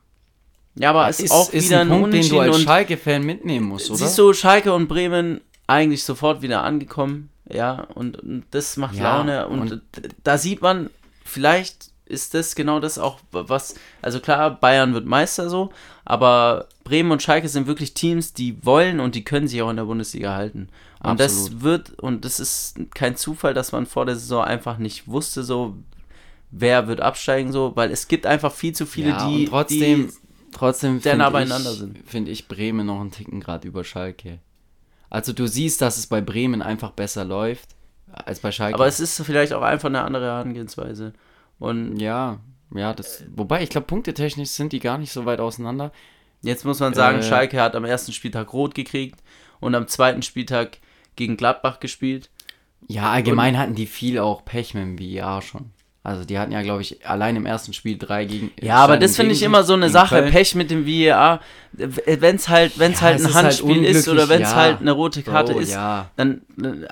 [0.79, 3.89] Ja, aber es ist auch wieder ein, Punkt, den du als und Schalke-Fan mitnehmen musst,
[3.91, 3.99] oder?
[3.99, 9.17] Siehst du, Schalke und Bremen eigentlich sofort wieder angekommen, ja, und, und das macht Ja,
[9.17, 10.91] Laune und, d- da sieht man,
[11.25, 15.71] vielleicht ist das genau das auch, was, also klar, Bayern wird Meister so,
[16.05, 19.77] aber Bremen und Schalke sind wirklich Teams, die wollen und die können sich auch in
[19.77, 20.69] der Bundesliga halten.
[21.03, 21.63] Und das Absolut.
[21.63, 25.77] wird, und das ist kein Zufall, dass man vor der Saison einfach nicht wusste, so,
[26.51, 30.15] wer wird absteigen, so, weil es gibt einfach viel zu viele, ja, die, trotzdem, die
[30.53, 31.99] trotzdem sehr nah ich- beieinander sind.
[32.07, 34.39] Finde ich Bremen noch einen Ticken gerade über Schalke.
[35.11, 37.71] Also du siehst, dass es bei Bremen einfach besser läuft
[38.13, 38.75] als bei Schalke.
[38.75, 41.13] aber es ist vielleicht auch einfach eine andere Herangehensweise.
[41.59, 42.41] Und ja,
[42.75, 43.25] ja, das.
[43.35, 45.93] Wobei, ich glaube, punktetechnisch sind die gar nicht so weit auseinander.
[46.43, 49.21] Jetzt muss man sagen, Äh, Schalke hat am ersten Spieltag rot gekriegt
[49.61, 50.79] und am zweiten Spieltag
[51.17, 52.31] gegen Gladbach gespielt.
[52.89, 55.71] Ja, allgemein hatten die viel auch Pech mit dem VR schon.
[56.05, 58.53] Also die hatten ja, glaube ich, allein im ersten Spiel drei gegen.
[58.61, 60.21] Ja, aber das finde ich immer so eine Sache.
[60.21, 60.31] Köln.
[60.31, 61.41] Pech mit dem VAR.
[61.73, 64.55] Wenn es halt, wenn's Ja, halt ein halt Handspiel ist oder wenn es ja.
[64.57, 66.11] halt eine rote Karte Bro, ist, Ja.
[66.15, 66.43] dann,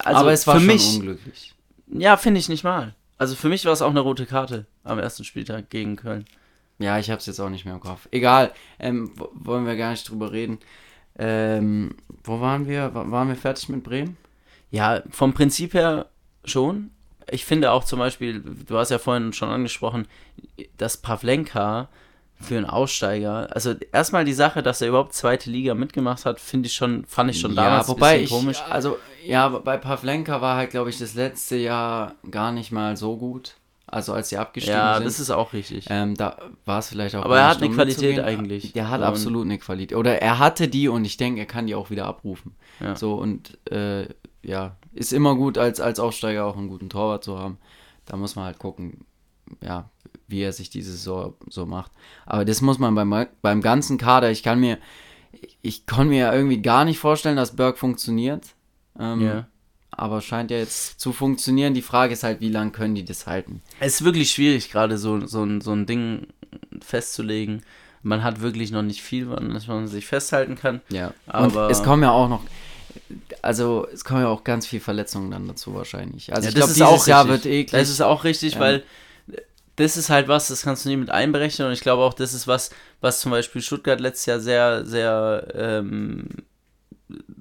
[0.02, 1.54] also aber es war für schon mich, unglücklich.
[1.92, 2.94] ja, finde ich nicht mal.
[3.18, 6.24] Also für mich war es auch eine rote Karte am ersten Spieltag gegen Köln.
[6.78, 8.08] Ja, ich habe es jetzt auch nicht mehr im Kopf.
[8.10, 10.58] Egal, ähm, wo- wollen wir gar nicht drüber reden.
[11.16, 12.92] Ähm, wo waren wir?
[12.94, 14.16] Wa- Waren wir fertig mit Bremen?
[14.72, 16.06] Ja, vom Prinzip her
[16.44, 16.90] schon.
[17.30, 20.08] Ich finde auch zum Beispiel, du hast ja vorhin schon angesprochen,
[20.76, 21.88] dass Pavlenka
[22.44, 26.66] für einen Aussteiger, also erstmal die Sache, dass er überhaupt zweite Liga mitgemacht hat, finde
[26.68, 28.62] ich schon, fand ich schon damals ja, wobei ein ich, bisschen komisch.
[28.70, 33.16] also ja, bei Pavlenka war halt, glaube ich, das letzte Jahr gar nicht mal so
[33.16, 33.54] gut.
[33.86, 35.04] Also als sie abgestiegen Ja, sind.
[35.06, 35.86] das ist auch richtig.
[35.88, 37.24] ähm, da war es vielleicht auch.
[37.24, 38.72] Aber er hat eine Qualität eigentlich.
[38.72, 39.96] Der hat Und- absolut eine Qualität.
[39.96, 42.56] Oder er hatte die und ich denke, er kann die auch wieder abrufen.
[42.80, 42.96] Ja.
[42.96, 44.08] So und äh,
[44.42, 47.58] ja, ist immer gut, als, als Aufsteiger auch einen guten Torwart zu haben.
[48.06, 49.04] Da muss man halt gucken,
[49.62, 49.88] ja,
[50.28, 51.92] wie er sich diese Saison so macht.
[52.26, 54.78] Aber das muss man beim, beim ganzen Kader, ich kann mir,
[55.62, 58.54] ich kann mir irgendwie gar nicht vorstellen, dass Berg funktioniert.
[58.98, 59.48] Ähm, Ja.
[59.96, 61.72] Aber scheint ja jetzt zu funktionieren.
[61.72, 63.62] Die Frage ist halt, wie lange können die das halten?
[63.78, 66.26] Es ist wirklich schwierig, gerade so, so, ein- so ein Ding
[66.80, 67.62] festzulegen.
[68.02, 70.80] Man hat wirklich noch nicht viel, an das man sich festhalten kann.
[70.88, 72.42] Ja, Aber- und es kommen ja auch noch,
[73.40, 76.32] also es kommen ja auch ganz viele Verletzungen dann dazu wahrscheinlich.
[76.34, 77.44] Also Ja, ich glaube, dieses auch Jahr richtig.
[77.44, 77.80] wird eklig.
[77.80, 78.60] Das ist auch richtig, Ähm.
[78.60, 78.82] weil
[79.76, 81.68] das ist halt was, das kannst du nie mit einberechnen.
[81.68, 85.48] Und ich glaube auch, das ist was, was zum Beispiel Stuttgart letztes Jahr sehr, sehr
[85.54, 86.28] ähm,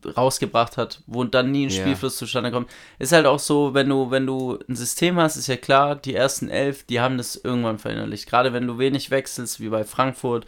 [0.05, 1.71] rausgebracht hat, wo dann nie ein.
[1.71, 2.69] Spielfluss zustande kommt.
[2.99, 6.15] Ist halt auch so, wenn du, wenn du ein System hast, ist ja klar, die
[6.15, 8.27] ersten elf, die haben das irgendwann verinnerlicht.
[8.27, 10.45] Gerade wenn du wenig wechselst, wie bei Frankfurt,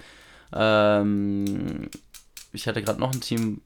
[0.53, 1.89] ähm,
[2.51, 3.61] ich hatte gerade noch ein Team,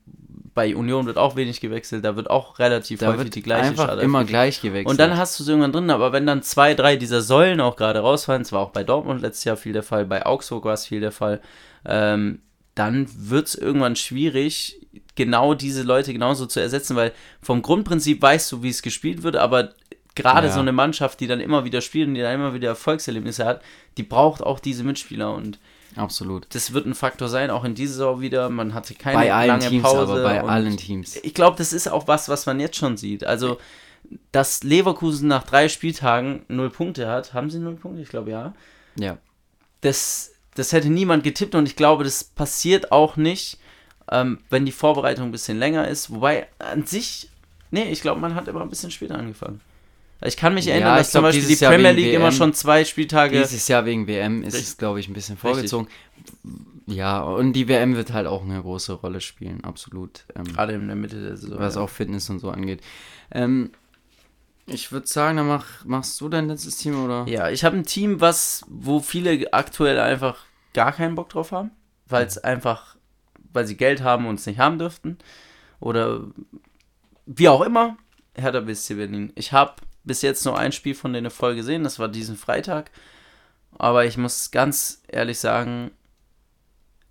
[0.54, 3.86] bei Union wird auch wenig gewechselt, da wird auch relativ Da häufig die gleiche einfach
[3.86, 4.88] Startelf immer gleich gewechselt.
[4.90, 7.76] Und dann hast du es irgendwann drin, aber wenn dann zwei, drei dieser Säulen auch
[7.76, 10.74] gerade rausfallen, das war auch bei Dortmund letztes Jahr viel der Fall, bei Augsburg war
[10.74, 11.42] es viel der Fall,
[11.86, 12.42] ähm,
[12.76, 14.80] dann wird es irgendwann schwierig,
[15.16, 19.36] genau diese Leute genauso zu ersetzen, weil vom Grundprinzip weißt du, wie es gespielt wird,
[19.36, 19.74] aber
[20.16, 20.54] gerade Ja.
[20.54, 23.62] so eine Mannschaft, die dann immer wieder spielt und die dann immer wieder Erfolgserlebnisse hat,
[23.98, 25.60] die braucht auch diese Mitspieler und
[25.95, 26.47] Absolut.
[26.54, 28.49] das wird ein Faktor sein, auch in dieser Saison wieder.
[28.49, 29.99] Man hatte keine Bei allen lange Teams, Pause.
[29.99, 31.17] aber bei allen Teams.
[31.23, 33.23] Ich glaube, das ist auch was, was man jetzt schon sieht.
[33.23, 33.60] Also,
[34.32, 38.02] dass Leverkusen nach drei Spieltagen null Punkte hat, haben sie null Punkte?
[38.02, 38.54] Ich glaube ja.
[38.95, 39.17] Ja.
[39.82, 43.60] Das, das hätte niemand getippt und ich glaube, das passiert auch nicht,
[44.12, 46.12] ähm, wenn die Vorbereitung ein bisschen länger ist.
[46.12, 47.30] Wobei an sich,
[47.71, 49.62] nee, ich glaube, man hat immer ein bisschen später angefangen.
[50.22, 52.26] Ich kann mich Ja, erinnern, ich dass zum glaub, Beispiel die Jahr Premier League immer
[52.26, 53.40] WM schon zwei Spieltage.
[53.40, 54.70] Dieses Jahr wegen WM ist Richtig.
[54.70, 55.52] es, glaube ich, ein bisschen Richtig.
[55.52, 55.88] vorgezogen.
[56.88, 60.26] Ja, und die WM wird halt auch eine große Rolle spielen, absolut.
[60.36, 61.60] Ähm, gerade in der Mitte der Saison.
[61.60, 61.82] was ja.
[61.82, 62.82] auch Fitness und so angeht.
[63.32, 63.72] Ähm,
[64.66, 67.26] ich würde sagen, dann mach, machst du dein letztes Team oder?
[67.28, 70.38] Ja, ich habe ein Team, was, wo viele aktuell einfach
[70.74, 71.72] gar keinen Bock drauf haben,
[72.08, 72.96] weil es einfach,
[73.54, 75.18] weil sie Geld haben und es nicht haben dürften.
[75.80, 76.22] Oder
[77.26, 77.98] wie auch immer.
[78.36, 79.32] Hertha BSC Berlin.
[79.36, 79.74] Ich habe
[80.10, 82.89] bis jetzt nur ein Spiel von denen voll gesehen, das war diesen Freitag.
[83.78, 85.91] Aber ich muss ganz ehrlich sagen,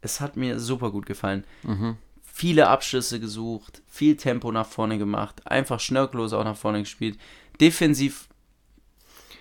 [0.01, 1.45] es hat mir super gut gefallen.
[1.63, 1.97] Mhm.
[2.25, 7.21] Viele Abschlüsse gesucht, viel Tempo nach vorne gemacht, einfach schnörkellos auch nach vorne gespielt.
[7.61, 8.27] Defensiv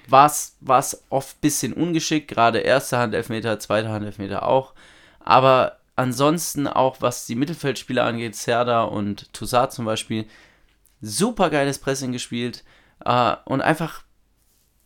[0.08, 4.76] war es oft ein bisschen ungeschickt, gerade erste Hand Elfmeter, zweite Hand Elfmeter auch.
[5.20, 10.28] Aber ansonsten auch, was die Mittelfeldspieler angeht, Serda und Toussaint zum Beispiel,
[11.02, 12.64] super geiles Pressing gespielt
[13.08, 14.04] äh, und einfach,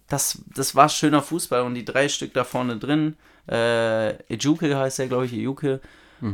[0.07, 3.15] das, das war schöner Fußball und die drei Stück da vorne drin,
[3.49, 5.81] äh, Ejuke heißt er, glaube ich, Ejuke,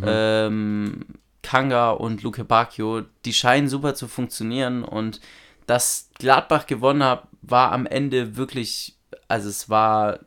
[0.06, 1.06] ähm,
[1.41, 5.21] Kanga und Luke Bacchio, die scheinen super zu funktionieren und
[5.65, 8.97] dass Gladbach gewonnen hat, war am Ende wirklich,
[9.30, 10.19] also es war,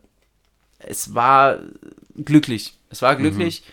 [0.79, 1.59] es war
[2.15, 2.77] glücklich.
[2.89, 3.63] Es war glücklich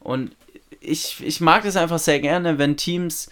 [0.00, 0.34] und
[0.80, 3.30] ich, ich mag es einfach sehr gerne, wenn Teams,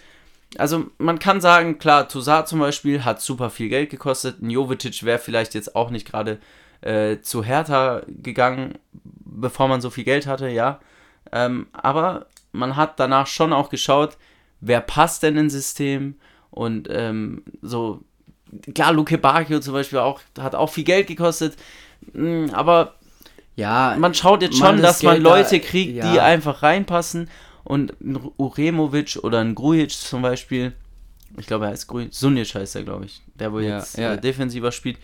[0.59, 5.03] also man kann sagen, klar, Toussaint zum Beispiel hat super viel Geld gekostet, ein Jovetic
[5.03, 6.39] wäre vielleicht jetzt auch nicht gerade
[6.81, 8.77] äh, zu Hertha gegangen,
[9.25, 10.79] bevor man so viel Geld hatte, ja.
[11.31, 14.17] Ähm, aber man hat danach schon auch geschaut,
[14.61, 16.15] wer passt denn ins System
[16.51, 18.01] und ähm, so,
[18.75, 21.55] klar, Luke Bacchio zum Beispiel auch, hat auch viel Geld gekostet,
[22.13, 22.95] mm, aber
[23.55, 26.23] Ja, man schaut jetzt schon, das dass man Geld da- Leute kriegt, die ja.
[26.23, 27.29] einfach reinpassen
[27.63, 30.73] und ein Uremovic oder ein Grujic zum Beispiel,
[31.37, 34.13] ich glaube, er heißt Grujic, Sunic heißt er, glaube ich, der wo Ja, jetzt ja.
[34.13, 34.97] Äh, defensiver spielt,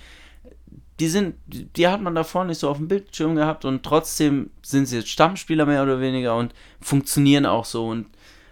[0.99, 4.85] die sind, die hat man davor nicht so auf dem Bildschirm gehabt und trotzdem sind
[4.85, 8.07] sie jetzt Stammspieler mehr oder weniger und funktionieren auch so und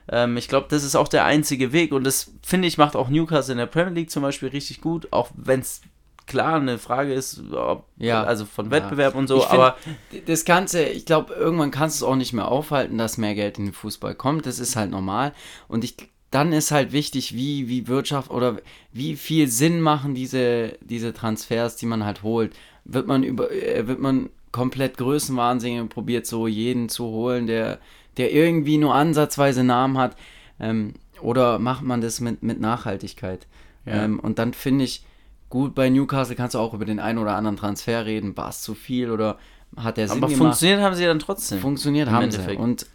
[0.10, 3.10] ähm, ich glaube, das ist auch der einzige Weg und das finde ich macht auch
[3.10, 5.82] Newcastle in der Premier League zum Beispiel richtig gut, auch wenn es
[6.28, 8.24] klar eine Frage ist, ob, Ja.
[8.24, 8.72] also von Ja.
[8.72, 9.78] Wettbewerb und so, find, aber
[10.26, 13.58] das Ganze, ich glaube, irgendwann kannst du es auch nicht mehr aufhalten, dass mehr Geld
[13.58, 14.46] in den Fußball kommt.
[14.46, 15.34] Das ist halt normal.
[15.68, 15.96] Und ich,
[16.30, 18.58] dann ist halt wichtig, wie, wie Wirtschaft oder
[18.92, 22.54] wie viel Sinn machen diese, diese Transfers, die man halt holt.
[22.86, 27.80] Wird man über, äh, wird man komplett Größenwahnsinnig und probiert so jeden zu holen, der,
[28.18, 30.16] der irgendwie nur ansatzweise Namen hat.
[30.60, 33.48] Ähm, oder macht man das mit, mit Nachhaltigkeit?
[33.86, 34.04] Ja.
[34.04, 35.04] Ähm, und dann finde ich,
[35.50, 38.36] gut, bei Newcastle kannst du auch über den einen oder anderen Transfer reden.
[38.38, 39.38] War es zu viel oder
[39.76, 40.40] hat der Sinn Aber gemacht?
[40.40, 41.60] funktioniert haben sie dann trotzdem.
[41.60, 42.38] Funktioniert haben sie.
[42.38, 42.60] Endeffekt.
[42.60, 42.86] Und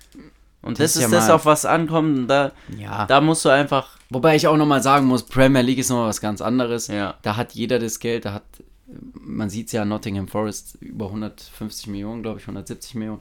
[0.63, 2.31] und das das, ist ja das, auf was ankommt.
[2.31, 3.99] Da, ja, da musst du einfach.
[4.11, 6.87] wobei ich auch nochmal sagen muss, Premier League ist nochmal was ganz anderes.
[6.87, 7.17] Ja.
[7.23, 8.45] Da hat jeder das Geld, da hat,
[8.87, 13.21] man sieht es ja, Nottingham Forest über 150 Millionen, glaube ich, 170 Millionen.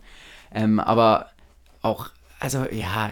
[0.53, 1.31] Ähm, aber
[1.81, 3.09] auch, also ja,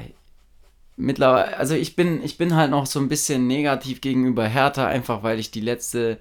[0.99, 5.23] mittlerweile, also ich bin, ich bin halt noch so ein bisschen negativ gegenüber Hertha, einfach
[5.23, 6.19] weil ich die letzte,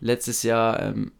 [0.00, 1.12] letztes Jahr, ähm,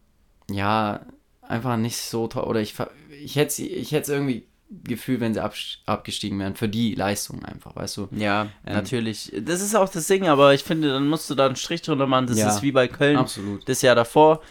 [0.50, 1.06] ja,
[1.42, 2.74] einfach nicht so toll, oder ich,
[3.22, 4.44] ich hätte ich hätte es irgendwie
[4.84, 8.08] Gefühl, wenn sie absch- abgestiegen wären, für die Leistung einfach, weißt du?
[8.10, 9.32] Ja, Ähm, natürlich.
[9.40, 12.06] Das ist auch das Ding, aber ich finde, dann musst du da einen Strich drunter
[12.06, 12.26] machen.
[12.26, 13.66] Das Ja, ist wie bei Köln Absolut.
[13.66, 14.42] das Jahr davor.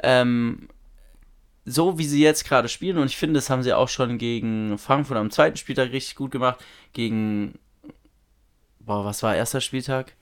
[0.00, 0.68] Ähm,
[1.64, 4.78] so wie sie jetzt gerade spielen, und ich finde, das haben sie auch schon gegen
[4.78, 6.62] Frankfurt am zweiten Spieltag richtig gut gemacht.
[6.92, 7.58] Gegen.
[8.86, 10.14] Boah, was war erster Spieltag?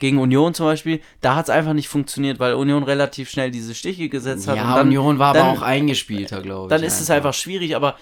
[0.00, 3.74] Gegen Union zum Beispiel, da hat es einfach nicht funktioniert, weil Union relativ schnell diese
[3.74, 4.56] Stiche gesetzt hat.
[4.56, 6.68] Ja, und dann, Union war dann- aber auch eingespielter, glaube ich.
[6.70, 7.96] dann ist es einfach schwierig, aber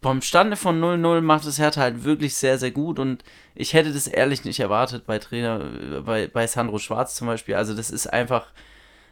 [0.00, 3.24] vom Stande von 0-0 macht es Hertha halt wirklich sehr, sehr gut und
[3.54, 5.60] ich hätte das ehrlich nicht erwartet bei Trainer,
[6.04, 7.56] bei, bei Sandro Schwarz zum Beispiel.
[7.56, 8.46] Also das ist einfach,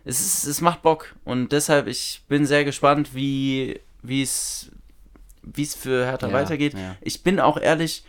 [0.04, 4.70] es, ist, es macht Bock und deshalb, ich bin sehr gespannt, wie wie es
[5.42, 6.74] wie es für Hertha Ja, weitergeht.
[6.74, 6.96] ja.
[7.02, 8.04] Ich bin auch ehrlich,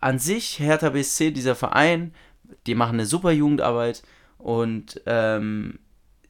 [0.00, 2.14] an sich, Hertha BSC, dieser Verein,
[2.66, 4.02] die machen eine super Jugendarbeit
[4.38, 5.78] und ähm,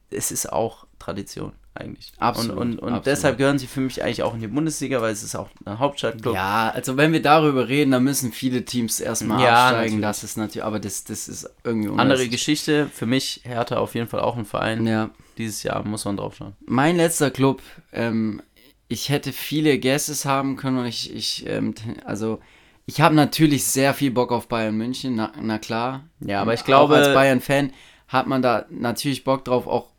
[0.09, 2.11] es ist auch Tradition eigentlich.
[2.17, 3.05] Absolut, Und, und, und absolut.
[3.05, 5.79] deshalb gehören sie für mich eigentlich auch in die Bundesliga, weil es ist auch ein
[5.79, 6.33] Hauptstadtclub.
[6.33, 9.99] Ja, also wenn wir darüber reden, dann müssen viele Teams erstmal Ja, absteigen.
[9.99, 10.01] natürlich.
[10.01, 12.31] Das ist natürlich, aber das, das ist irgendwie Andere unrealistisch.
[12.31, 14.85] Geschichte, für mich Hertha auf jeden Fall auch ein Verein.
[14.87, 15.11] Ja.
[15.37, 16.53] Dieses Jahr muss man drauf schauen.
[16.65, 17.61] Mein letzter Club,
[17.93, 18.41] ähm,
[18.89, 22.39] ich hätte viele Guesses haben können und ich, ich ähm, also
[22.89, 26.05] ich habe natürlich sehr viel Bock auf Bayern München, na, na klar.
[26.21, 27.71] Ja, aber ich Auch glaube- als Bayern-Fan
[28.07, 29.89] hat man da natürlich Bock drauf, auch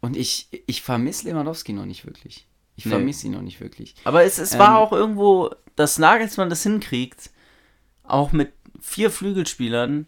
[0.00, 2.46] und ich, ich vermisse Lewandowski noch nicht wirklich.
[2.76, 2.92] Ich Nee.
[2.92, 3.94] vermisse ihn noch nicht wirklich.
[4.04, 7.28] Aber es, es Ähm, war auch irgendwo, dass Nagelsmann das hinkriegt,
[8.04, 10.06] auch mit vier Flügelspielern.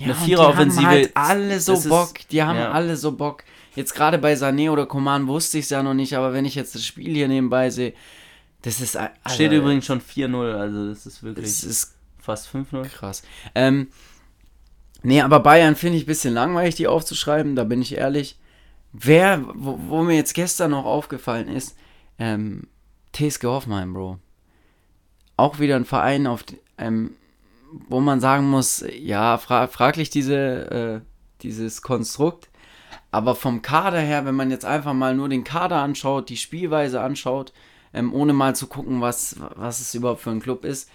[0.00, 2.14] Eine und Viereroffensive, Die haben halt alle so ist- Bock.
[2.30, 2.70] Die haben ja.
[2.70, 3.42] alle so Bock.
[3.74, 6.54] Jetzt gerade bei Sané oder Coman wusste ich es ja noch nicht, aber wenn ich
[6.54, 7.94] jetzt das Spiel hier nebenbei sehe,
[8.62, 12.88] das ist ein- Steht übrigens schon 4-0, also das ist wirklich Das ist fast 5-0.
[12.88, 13.22] krass.
[13.54, 13.88] Ähm,
[15.02, 18.38] nee, aber Bayern finde ich ein bisschen langweilig, die aufzuschreiben, da bin ich ehrlich.
[18.92, 21.76] Wer, wo, wo mir jetzt gestern noch aufgefallen ist,
[22.18, 22.66] ähm,
[23.12, 24.18] TSG Hoffenheim, Bro.
[25.36, 26.44] Auch wieder ein Verein, auf,
[26.78, 27.12] ähm,
[27.88, 30.34] wo man sagen muss, ja, fra fraglich diese,
[30.70, 31.00] äh,
[31.42, 32.48] dieses Konstrukt.
[33.10, 37.00] Aber vom Kader her, wenn man jetzt einfach mal nur den Kader anschaut, die Spielweise
[37.00, 37.52] anschaut,
[37.92, 40.90] ähm, ohne mal zu gucken, was, was es überhaupt für ein Club ist,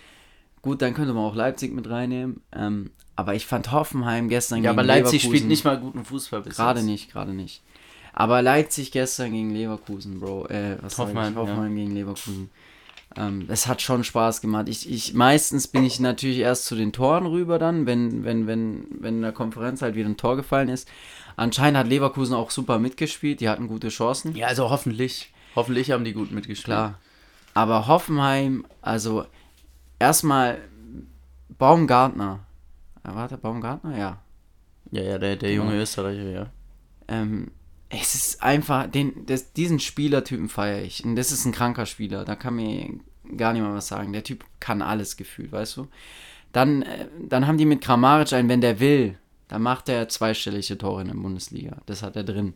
[0.62, 2.42] gut, dann könnte man auch Leipzig mit reinnehmen.
[2.54, 6.06] Ähm, aber ich fand Hoffenheim gestern Ja, gegen aber Leipzig Leverkusen spielt nicht mal guten
[6.06, 6.88] Fußball bis Gerade jetzt.
[6.88, 7.62] nicht, gerade nicht.
[8.14, 10.48] Aber Leipzig gestern gegen Leverkusen, Bro.
[10.48, 11.36] Äh, was Hoffenheim?
[11.36, 12.50] Hoffenheim gegen Leverkusen.
[13.16, 14.68] Ähm, es hat schon Spaß gemacht.
[14.70, 18.86] Ich, ich, meistens bin ich natürlich erst zu den Toren rüber dann, wenn, wenn, wenn,
[19.00, 20.88] wenn in der Konferenz halt wieder ein Tor gefallen ist.
[21.36, 24.36] Anscheinend hat Leverkusen auch super mitgespielt, die hatten gute Chancen.
[24.36, 25.33] Ja, also hoffentlich.
[25.56, 26.76] Hoffentlich haben die gut mitgespielt.
[26.76, 27.00] Klar.
[27.54, 29.26] Aber Hoffenheim, also
[30.00, 30.60] erstmal
[31.58, 32.40] Baumgartner.
[33.04, 33.98] Äh, warte, Baumgartner?
[33.98, 34.22] Ja.
[34.92, 36.50] Ja, ja, der, der junge Österreicher, ja.
[37.08, 37.52] Ähm,
[37.90, 41.04] es ist einfach, den, das, diesen Spielertypen feiere ich.
[41.04, 43.00] Und das ist ein kranker Spieler, da kann mir
[43.38, 44.14] gar niemand was sagen.
[44.14, 45.88] Der Typ kann alles gefühlt, weißt du?
[46.52, 50.78] Dann, äh, dann haben die mit Kramaric einen, wenn der will, dann macht er zweistellige
[50.78, 51.78] Tore in der Bundesliga.
[51.86, 52.54] Das hat er drin.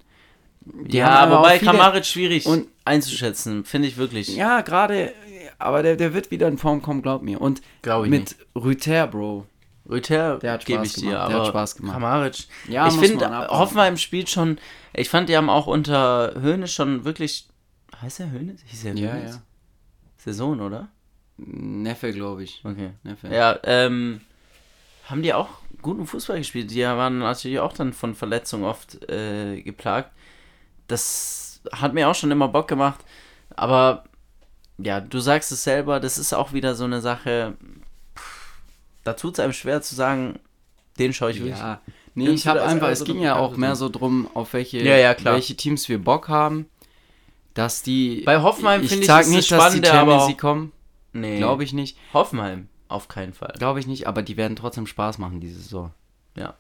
[0.87, 4.35] Ja, aber wobei viele- Kramaric schwierig und- einzuschätzen, finde ich wirklich.
[4.35, 5.13] Ja, gerade,
[5.59, 7.41] aber der, der wird wieder in Form kommen, glaub mir.
[7.41, 9.45] Und Glaube ich mit Rüther, Bro.
[9.89, 11.93] Rüther Der hat gebe Spaß ich dir, gemacht, aber der hat Spaß gemacht.
[11.93, 12.35] Kramaric.
[12.67, 13.47] Ja, ich finde.
[13.49, 14.57] Hoffenheim spielt schon.
[14.93, 17.47] Ich fand, die haben auch unter Höhne schon wirklich.
[18.01, 18.55] Heißt der Höhne?
[18.65, 19.35] Hieß der Ja, Hoeneß?
[19.35, 19.41] ja.
[20.17, 20.89] Saison, oder?
[21.37, 22.61] Neffe, glaube ich.
[22.65, 22.91] Okay.
[23.03, 23.27] Neffe.
[23.33, 24.21] Ja, ähm,
[25.05, 25.49] haben die auch
[25.81, 26.71] guten Fußball gespielt.
[26.71, 30.11] Die waren natürlich auch dann von Verletzungen oft äh, geplagt.
[30.87, 32.99] Das hat mir auch schon immer Bock gemacht.
[33.55, 34.03] Aber
[34.77, 37.55] ja, du sagst es selber, das ist auch wieder so eine Sache.
[39.03, 40.39] Da tut es einem schwer zu sagen,
[40.99, 41.57] den schaue ich wirklich.
[41.57, 41.81] Ja,
[42.15, 45.13] nee, ich habe einfach, es ging ja auch mehr so drum, auf welche, Ja, ja,
[45.13, 45.35] klar.
[45.35, 46.67] welche Teams wir Bock haben,
[47.53, 48.21] dass die.
[48.25, 50.71] Bei Hoffenheim ich finde ich, sag ist nicht, das dass die Champions League kommen,
[51.13, 53.53] Nee, glaube ich nicht, Hoffenheim, auf keinen Fall.
[53.57, 55.91] glaube ich nicht, aber die werden trotzdem Spaß machen diese Saison.
[56.35, 56.53] Ja.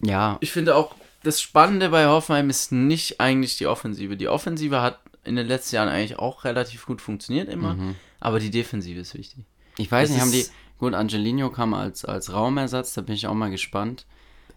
[0.00, 4.16] Ja, Ich finde auch, das Spannende bei Hoffenheim ist nicht eigentlich die Offensive.
[4.16, 7.76] Die Offensive hat in den letzten Jahren eigentlich auch relativ gut funktioniert immer,
[8.20, 9.44] aber die Defensive ist wichtig.
[9.78, 10.46] ich weiß Das nicht, haben die.
[10.78, 14.04] Gut, Angelino kam als, als Raumersatz, da bin ich auch mal gespannt.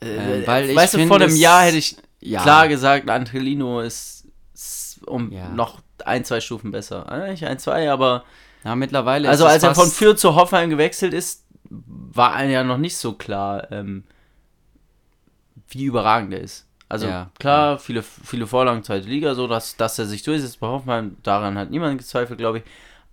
[0.01, 2.41] Äh, weil ich weißt du, vor einem Jahr hätte ich Ja.
[2.41, 5.49] klar gesagt, Angelino ist, ist um Ja.
[5.49, 7.05] noch ein, zwei Stufen besser.
[7.11, 8.25] Äh, Nicht ein, zwei, aber
[8.63, 9.29] Ja, mittlerweile.
[9.29, 13.13] also als er von Fürth zu Hoffenheim gewechselt ist, war einem ja noch nicht so
[13.13, 14.03] klar, ähm,
[15.69, 16.67] wie überragend er ist.
[16.89, 20.67] Also Ja, klar, viele, viele Vorlagen zweite Liga, so dass, dass er sich durchsetzt bei
[20.67, 22.63] Hoffenheim, daran hat niemand gezweifelt, glaube ich.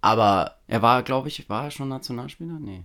[0.00, 2.58] Aber Er war, glaube ich, war er schon Nationalspieler?
[2.60, 2.84] Nee.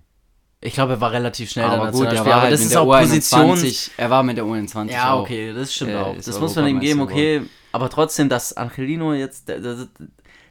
[0.61, 2.73] ich glaube, er war relativ schnell aber gut, er war aber halt das mit ist
[2.73, 3.61] der auch Positions...
[3.63, 3.91] U21.
[3.97, 5.21] Er war mit der U21 Ja, auch.
[5.21, 6.15] okay, das stimmt äh, auch.
[6.15, 7.41] Das muss man ihm geben, okay.
[7.71, 9.87] Aber trotzdem, dass Angelino jetzt, der, der,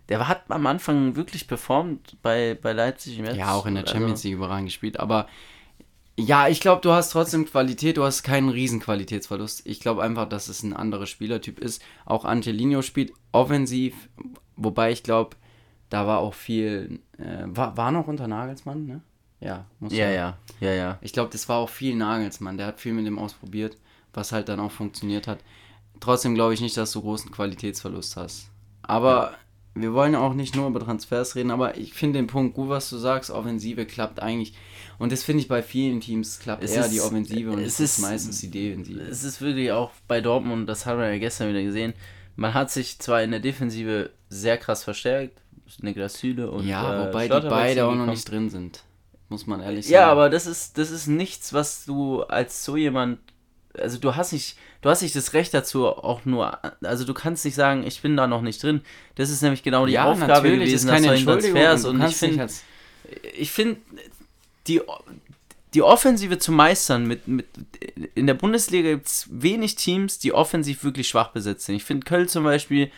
[0.08, 3.24] der hat am Anfang wirklich performt bei, bei Leipzig im.
[3.34, 5.00] Ja, auch in der Also, Champions League überragend gespielt.
[5.00, 5.26] Aber
[6.18, 9.62] ja, ich glaube, du hast trotzdem Qualität, du hast keinen riesen Qualitätsverlust.
[9.66, 11.80] Ich glaube einfach, dass es ein anderer Spielertyp ist.
[12.04, 13.94] Auch Angelino spielt offensiv,
[14.56, 15.36] wobei ich glaube,
[15.90, 19.00] da war auch viel, äh, war, war noch unter Nagelsmann, ne?
[19.40, 20.98] Ja, muss Ja, man- ja, ja, ja.
[21.02, 22.58] Ich glaube, das war auch viel Nagelsmann.
[22.58, 23.76] Der hat viel mit dem ausprobiert,
[24.12, 25.38] was halt dann auch funktioniert hat.
[26.00, 28.48] Trotzdem glaube ich nicht, dass du großen Qualitätsverlust hast.
[28.82, 29.34] Aber
[29.74, 32.90] wir wollen auch nicht nur über Transfers reden, aber ich finde den Punkt gut, was
[32.90, 33.30] du sagst.
[33.30, 34.54] Offensive klappt eigentlich.
[34.98, 37.78] Und das finde ich bei vielen Teams klappt Es eher ist- die Offensive und es
[37.78, 39.00] ist ist- meistens die Defensive.
[39.02, 41.94] Es ist wirklich auch bei Dortmund, das haben wir ja gestern wieder gesehen,
[42.36, 45.40] man hat sich zwar in der Defensive sehr krass verstärkt,
[45.80, 48.82] Niklas Süle und Ja, äh, wobei die Schlotterbeck beide auch noch nicht drin sind.
[49.28, 49.94] muss man ehrlich sagen.
[49.94, 53.18] Ja, aber das ist, das ist nichts, was du als so jemand.
[53.80, 57.44] Also du hast nicht, du hast nicht das Recht dazu, auch nur, also du kannst
[57.44, 58.82] nicht sagen, ich bin da noch nicht drin.
[59.14, 61.24] Das ist nämlich genau die ja, Aufgabe gewesen, dass du.
[61.24, 62.48] Transfers du und ich finde,
[63.36, 63.80] ich finde,
[64.66, 64.80] die,
[65.74, 67.46] die Offensive zu meistern, mit, mit,
[68.14, 71.76] in der Bundesliga gibt es wenig Teams, die offensiv wirklich schwach besetzt sind.
[71.76, 72.90] Ich finde Köln zum Beispiel,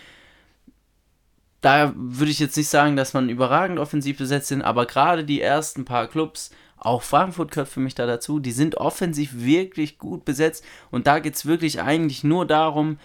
[1.61, 5.41] da würde ich jetzt nicht sagen, dass man überragend offensiv besetzt sind, aber gerade die
[5.41, 10.25] ersten paar Clubs, auch Frankfurt gehört für mich da dazu, die sind offensiv wirklich gut
[10.25, 12.99] besetzt und da geht es wirklich eigentlich nur darum,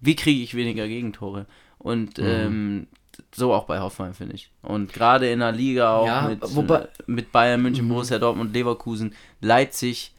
[0.00, 1.46] wie kriege ich weniger Gegentore.
[1.78, 2.24] Und Mhm.
[2.26, 2.86] ähm,
[3.34, 4.50] so auch bei Hoffenheim, finde ich.
[4.62, 7.90] Und gerade in der Liga auch Ja, mit, wobei- mit Bayern, München, Mhm.
[7.90, 10.12] Borussia Dortmund, Leverkusen, Leipzig,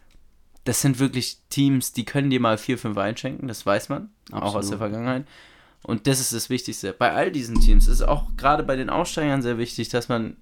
[0.63, 4.55] das sind wirklich Teams, die können dir mal 4-5 einschenken, das weiß man, auch aus
[4.55, 4.71] Absolut.
[4.71, 5.25] der Vergangenheit.
[5.83, 6.93] Und das ist das Wichtigste.
[6.93, 10.37] Bei all diesen Teams ist auch gerade bei den Aussteigern sehr wichtig, dass man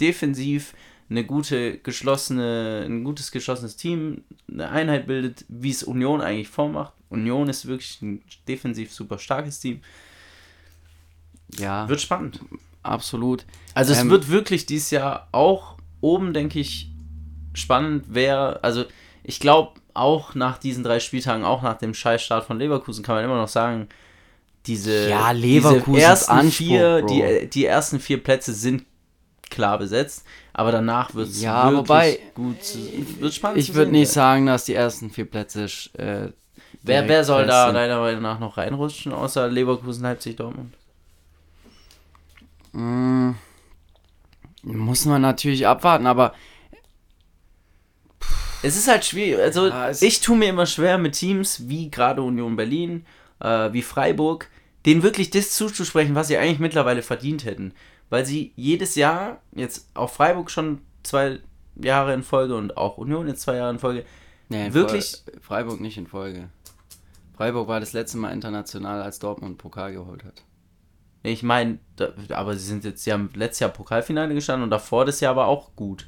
[0.00, 0.74] defensiv
[1.10, 6.92] eine gute, geschlossene, ein gutes geschlossenes Team, eine Einheit bildet, wie es Union eigentlich vormacht.
[7.08, 9.80] Union ist wirklich ein defensiv super starkes Team.
[11.58, 12.40] ja, Wird spannend.
[12.82, 13.44] absolut.
[13.74, 16.90] Also es Ähm, wird wirklich dieses Jahr auch oben, denke ich,
[17.54, 18.84] spannend, wer, also
[19.24, 23.24] ich glaube auch nach diesen drei Spieltagen, auch nach dem Scheißstart von Leverkusen, kann man
[23.24, 23.88] immer noch sagen,
[24.66, 27.06] diese, Ja, diese ersten Anspruch, vier, Bro.
[27.08, 28.84] die, die ersten vier Plätze sind
[29.50, 32.56] klar besetzt, aber danach wird es Ja, wobei, gut,
[33.20, 35.64] wird spannend Ich würde nicht sagen, dass die ersten vier Plätze.
[35.94, 36.28] Äh,
[36.82, 40.72] Wer, wer soll da deiner Meinung nach noch reinrutschen, außer Leverkusen, Leipzig, Dortmund?
[42.72, 43.32] Mm,
[44.62, 46.32] muss man natürlich abwarten, aber
[48.62, 49.42] Es ist halt schwierig.
[49.42, 53.06] Also, Ja, ich tue mir immer schwer mit Teams wie gerade Union Berlin,
[53.40, 54.48] äh, wie Freiburg,
[54.86, 57.72] denen wirklich das zuzusprechen, was sie eigentlich mittlerweile verdient hätten.
[58.10, 61.38] Weil sie jedes Jahr, jetzt auch Freiburg schon zwei
[61.82, 64.04] Jahre in Folge und auch Union jetzt zwei Jahre in Folge,
[64.48, 65.04] nee, Wirklich?
[65.04, 66.48] Fre- Freiburg nicht in Folge.
[67.36, 70.42] Freiburg war das letzte Mal international, als Dortmund Pokal geholt hat.
[71.22, 71.78] ich meine,
[72.30, 75.46] aber sie sind jetzt, sie haben letztes Jahr Pokalfinale gestanden und davor das Jahr war
[75.46, 76.06] auch gut.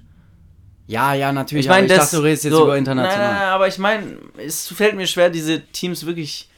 [0.88, 1.66] Ja, ja, natürlich.
[1.66, 1.98] Ich meine, das.
[1.98, 3.32] dachte, du redest jetzt so, über international.
[3.32, 6.50] Nein, aber ich meine, es fällt mir schwer, diese Teams wirklich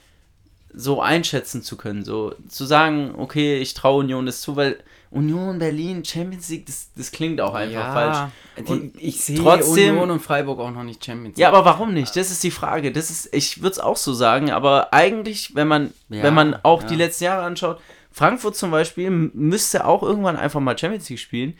[0.72, 2.04] so einschätzen zu können.
[2.04, 4.82] So zu sagen, okay, ich traue Union das zu, weil
[5.14, 8.32] Union Berlin, Champions League, das, das klingt auch einfach falsch.
[8.58, 11.94] Die, Und ich sehe trotzdem- Union und Freiburg auch noch nicht Champions Ja, aber warum
[11.94, 12.14] nicht?
[12.16, 12.92] Das ist die Frage.
[12.92, 16.54] Das ist, ich würde es auch so sagen, aber eigentlich, wenn man, Ja, wenn man
[16.62, 16.88] auch ja.
[16.88, 21.56] die letzten Jahre anschaut, Frankfurt zum Beispiel müsste auch irgendwann einfach mal Champions League spielen,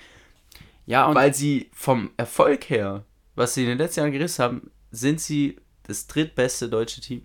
[0.87, 4.71] ja, und weil sie vom Erfolg her, was sie in den letzten Jahren gerissen haben,
[4.91, 7.23] sind sie das drittbeste deutsche Team.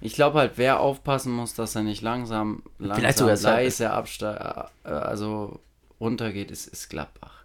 [0.00, 4.40] ich glaube halt, wer aufpassen muss, dass er nicht langsam, langsam Vielleicht sogar leise absteigt,
[4.84, 5.60] also
[6.02, 7.44] runtergeht, ist, ist Gladbach.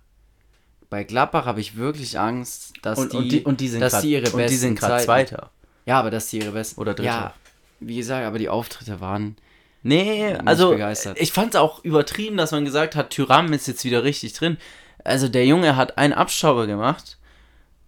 [0.89, 3.93] Bei Gladbach habe ich wirklich Angst, dass Und, die, und, die, und die sind dass
[3.93, 5.52] grad- die ihre besten und die sind gerade Zweiter.
[5.86, 7.04] Ja, aber dass die ihre besten Oder Dritter.
[7.10, 7.34] Ja,
[7.80, 9.38] wie gesagt, aber die Auftritte waren
[9.84, 11.17] Nee, also begeistert.
[11.20, 14.58] ich fand es auch übertrieben, dass man gesagt hat, Tyram ist jetzt wieder richtig drin.
[15.04, 17.17] Also der Junge hat einen Abstauber gemacht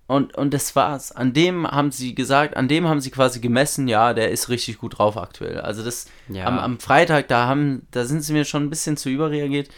[0.07, 1.11] und, und das war's.
[1.11, 4.77] An dem haben sie gesagt, an dem haben sie quasi gemessen, ja, der ist richtig
[4.77, 5.59] gut drauf aktuell.
[5.59, 6.45] Also das Ja.
[6.45, 9.69] am, am Freitag, da haben, da sind sie mir schon ein bisschen zu überreagiert.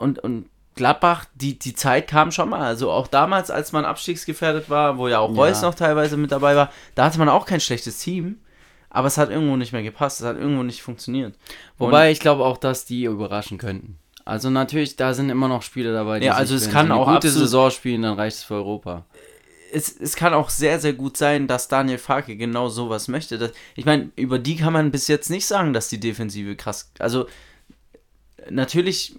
[0.00, 2.60] Und, und Gladbach, die, die Zeit kam schon mal.
[2.62, 5.36] Also auch damals, als man abstiegsgefährdet war, wo ja auch Ja.
[5.36, 8.38] Reus noch teilweise mit dabei war, da hatte man auch kein schlechtes Team.
[8.88, 11.34] Aber es hat irgendwo nicht mehr gepasst, es hat irgendwo nicht funktioniert.
[11.78, 13.98] Wobei ich glaube auch, dass die überraschen könnten.
[14.24, 16.94] Also natürlich, da sind immer noch Spiele dabei, die Ja, also es wenn kann eine
[17.00, 19.04] auch gute absolut- Saison spielen, dann reicht es für Europa.
[19.72, 23.38] es, es kann auch sehr, sehr gut sein, dass Daniel Farke genau sowas möchte.
[23.38, 26.90] Das, ich meine, über die kann man bis jetzt nicht sagen, dass die Defensive krass.
[26.98, 27.26] Also,
[28.50, 29.14] natürlich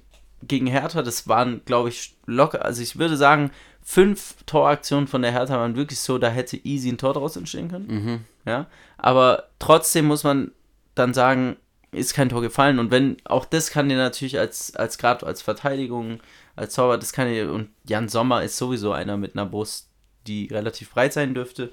[0.47, 2.63] gegen Hertha, das waren, glaube ich, locker.
[2.65, 3.51] Also, ich würde sagen,
[3.83, 7.69] fünf Toraktionen von der Hertha waren wirklich so, da hätte easy ein Tor draus entstehen
[7.69, 7.87] können.
[7.87, 8.19] Mhm.
[8.45, 10.51] Ja, aber trotzdem muss man
[10.95, 11.57] dann sagen,
[11.91, 12.79] ist kein Tor gefallen.
[12.79, 16.19] Und wenn, auch das kann dir natürlich als, als gerade als Verteidigung,
[16.55, 19.87] als Torwart, das kann dir, und Jan Sommer ist sowieso einer mit einer Brust,
[20.27, 21.71] die relativ breit sein dürfte.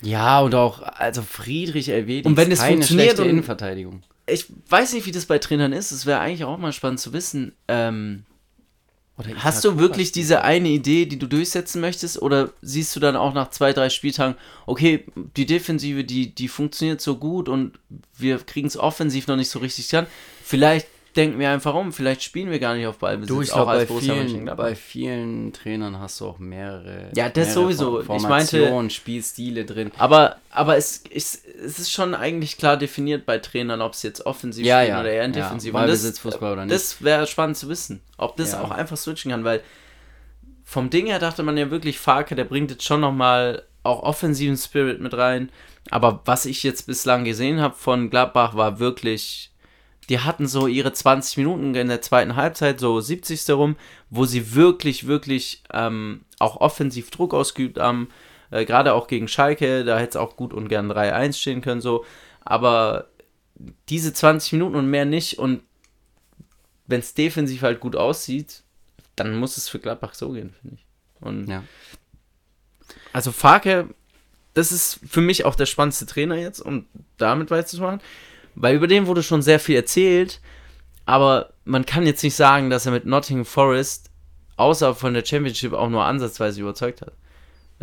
[0.00, 4.02] Ja, und auch, also Friedrich Elvedi Und wenn ist es keine funktioniert schlechte und- Innenverteidigung.
[4.26, 7.12] Ich weiß nicht, wie das bei Trainern ist, es wäre eigentlich auch mal spannend zu
[7.12, 7.54] wissen.
[7.68, 8.24] Ähm,
[9.36, 12.20] hast du wirklich diese eine Idee, die du durchsetzen möchtest?
[12.20, 15.04] Oder siehst du dann auch nach zwei, drei Spieltagen, okay,
[15.36, 17.78] die Defensive, die, die funktioniert so gut und
[18.16, 20.06] wir kriegen es offensiv noch nicht so richtig an.
[20.44, 20.86] Vielleicht
[21.16, 23.28] denken wir einfach um, vielleicht spielen wir gar nicht auf Ballbesitz.
[23.28, 27.10] Du, ich auch bei vielen, bei vielen Trainern hast du auch mehrere.
[27.14, 28.02] Ja, das mehrere sowieso.
[28.02, 29.90] Form- Ich meinte- Formationen, Spielstile drin.
[29.98, 34.24] Aber, aber es, es, es ist schon eigentlich klar definiert bei Trainern, ob es jetzt
[34.26, 35.00] offensiv Ja, spielen ja.
[35.00, 35.28] oder eher ja.
[35.28, 35.70] defensiv.
[35.74, 36.74] Und Ballbesitzfußball oder nicht.
[36.74, 38.62] Das wäre spannend zu wissen, ob das Ja.
[38.62, 39.60] auch einfach switchen kann, weil
[40.64, 44.56] vom Ding her dachte man ja wirklich, Farke, der bringt jetzt schon nochmal auch offensiven
[44.56, 45.50] Spirit mit rein.
[45.90, 49.50] Aber was ich jetzt bislang gesehen habe von Gladbach war wirklich,
[50.12, 53.48] die hatten so ihre 20 Minuten in der zweiten Halbzeit, so 70.
[53.52, 53.76] rum,
[54.10, 58.10] wo sie wirklich, wirklich ähm, auch offensiv Druck ausgeübt haben.
[58.50, 61.80] Äh, Gerade auch gegen Schalke, da hätte es auch gut und gern 3-1 stehen können,
[61.80, 62.04] so.
[62.42, 63.06] Aber
[63.88, 65.38] diese 20 Minuten und mehr nicht.
[65.38, 65.62] Und
[66.86, 68.64] wenn es defensiv halt gut aussieht,
[69.16, 70.84] dann muss es für Gladbach so gehen, finde ich.
[71.22, 71.64] Und Ja.
[73.14, 73.88] also Farke,
[74.52, 76.84] das ist für mich auch der spannendste Trainer jetzt, um
[77.16, 78.02] damit weiterzumachen.
[78.54, 80.40] Weil über den wurde schon sehr viel erzählt,
[81.06, 84.10] aber man kann jetzt nicht sagen, dass er mit Nottingham Forest
[84.56, 87.12] außer von der Championship auch nur ansatzweise überzeugt hat.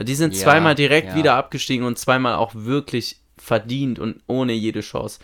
[0.02, 1.16] Die sind Ja, zweimal direkt ja.
[1.16, 5.20] wieder abgestiegen und zweimal auch wirklich verdient und ohne jede Chance.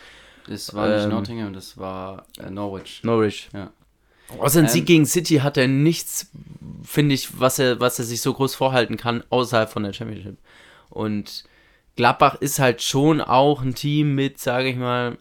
[0.48, 3.00] Das war nicht Ähm, Nottingham, das war äh, Norwich.
[3.02, 3.48] Norwich.
[3.54, 3.70] Ja.
[4.38, 6.30] Außer ein Ähm, Sieg gegen City hat er nichts,
[6.82, 10.36] finde ich, was er, was er sich so groß vorhalten kann, außerhalb von der Championship.
[10.90, 11.44] Und
[11.96, 15.16] Gladbach ist halt schon auch ein Team mit, sage ich mal,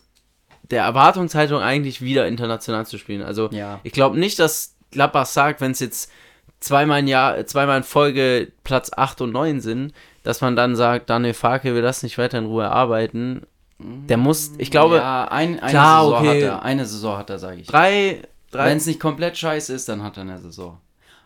[0.71, 3.21] der Erwartungshaltung eigentlich wieder international zu spielen.
[3.21, 3.79] Also Ja.
[3.83, 6.11] ich glaube nicht, dass Gladbach sagt, wenn es jetzt
[6.59, 9.93] zweimal in, Jahr, zweimal in Folge Platz 8 und 9 sind,
[10.23, 13.45] dass man dann sagt, Daniel Farke will das nicht weiter in Ruhe erarbeiten.
[13.77, 16.29] Der muss, ich glaube, ja, ein, eine klar, Saison okay.
[16.29, 17.67] hat er, eine Saison hat er, sage ich.
[17.67, 20.79] drei, drei Wenn es nicht komplett scheiße ist, dann hat er eine Saison.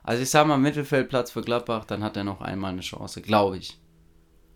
[0.03, 3.57] Also ich sag mal, Mittelfeldplatz für Gladbach, dann hat er noch einmal eine Chance, glaube
[3.57, 3.77] ich.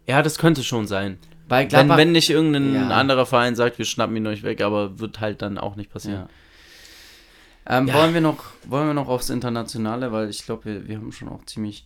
[0.07, 1.19] Ja, das könnte schon sein.
[1.47, 2.87] Bei Wenn, Gladbach, wenn nicht irgendein Ja.
[2.89, 6.27] anderer Verein sagt, wir schnappen ihn euch weg, aber wird halt dann auch nicht passieren.
[7.65, 7.77] ja.
[7.77, 7.93] Ähm, Ja.
[7.95, 11.29] Wollen, wir noch, wollen wir noch aufs Internationale, weil ich glaube, wir, wir haben schon
[11.29, 11.85] auch ziemlich,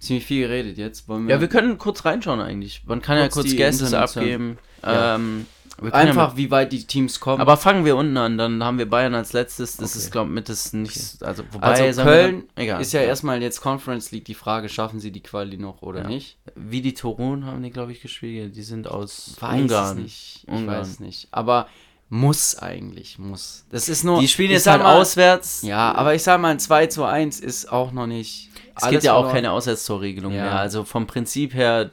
[0.00, 1.08] ziemlich viel geredet jetzt.
[1.08, 2.82] Wollen Ja, wir können kurz reinschauen eigentlich.
[2.86, 4.58] Man kann ja Kurz kurz die Guesses international- abgeben.
[4.82, 5.14] Ja.
[5.16, 7.40] Ähm, wir einfach, Ja wie weit die Teams kommen.
[7.40, 9.76] aber fangen wir unten an, dann haben wir Bayern als letztes.
[9.76, 9.98] Das Okay.
[9.98, 11.22] ist, glaube ich, mit das nicht.
[11.22, 12.80] Also, wobei, also sagen wir Köln dann- egal.
[12.80, 16.08] ist ja erstmal jetzt Conference League die Frage, schaffen sie die Quali noch oder Ja.
[16.08, 16.38] nicht?
[16.54, 18.54] Wie die Torun haben die, glaube ich, gespielt.
[18.56, 20.02] Die sind aus Weiß Ungarn.
[20.02, 20.44] nicht.
[20.46, 20.80] Ich Ungarn.
[20.80, 21.28] weiß nicht.
[21.32, 21.66] Aber
[22.08, 23.64] muss eigentlich, muss.
[23.70, 24.20] Das ist nur.
[24.20, 25.62] Die spielen ich jetzt halt mal, auswärts.
[25.62, 28.50] Ja, aber ich sag mal, ein 2 zu 1 ist auch noch nicht.
[28.76, 30.42] Es gibt ja auch keine Auswärtstorregelung Ja.
[30.44, 30.58] mehr.
[30.58, 31.90] Also vom Prinzip her,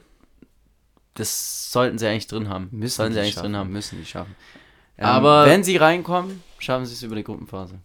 [1.14, 2.68] das sollten sie eigentlich drin haben.
[2.70, 3.72] Müssen sollten sie eigentlich schaffen, drin haben.
[3.72, 4.34] Müssen die schaffen.
[4.98, 7.78] Ähm, Aber- wenn sie reinkommen, schaffen sie es über die Gruppenphase.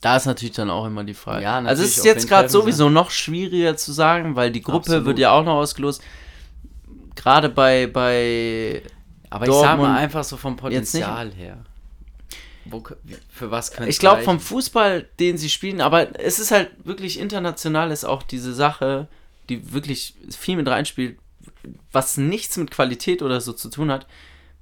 [0.00, 1.44] Da ist natürlich dann auch immer die Frage.
[1.44, 5.06] Ja, also es ist jetzt gerade sowieso noch schwieriger zu sagen, weil die Gruppe Absolut.
[5.06, 6.02] wird ja auch noch ausgelost.
[7.14, 8.82] Gerade bei, bei
[9.30, 10.56] Aber ich sag Dortmund mal einfach so vom.
[10.56, 11.64] Potenzial her.
[12.66, 12.82] Wo,
[13.30, 17.18] für was könnte ich glaube vom Fußball, den sie spielen, aber es ist halt wirklich
[17.18, 19.06] international ist auch diese Sache,
[19.50, 21.18] die wirklich viel mit reinspielt,
[21.92, 24.06] was nichts mit Qualität oder so zu tun hat,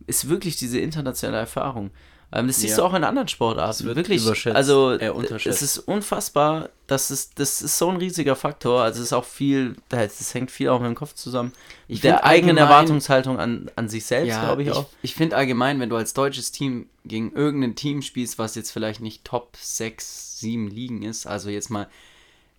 [0.07, 1.91] ist wirklich diese internationale Erfahrung.
[2.35, 2.85] Ähm, das siehst Ja.
[2.85, 3.85] du auch in anderen Sportarten.
[3.85, 4.23] wird wirklich.
[4.25, 5.13] überschätzt, Also äh,
[5.45, 6.71] es ist unfassbar.
[6.87, 8.83] Das ist, das ist so ein riesiger Faktor.
[8.83, 11.53] Also es ist auch viel, das hängt viel auch mit dem Kopf zusammen.
[11.89, 14.87] Ich der eigenen Erwartungshaltung an, an sich selbst, ja, glaube ich, ich auch.
[15.03, 19.01] Ich finde allgemein, wenn du als deutsches Team gegen irgendein Team spielst, was jetzt vielleicht
[19.01, 21.87] nicht Top 6, 7 Ligen ist, also jetzt mal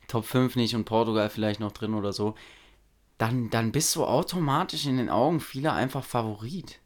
[0.08, 2.36] Top 5 nicht und Portugal vielleicht noch drin oder so,
[3.28, 6.80] dann, dann bist du automatisch in den Augen vieler einfach Favorit.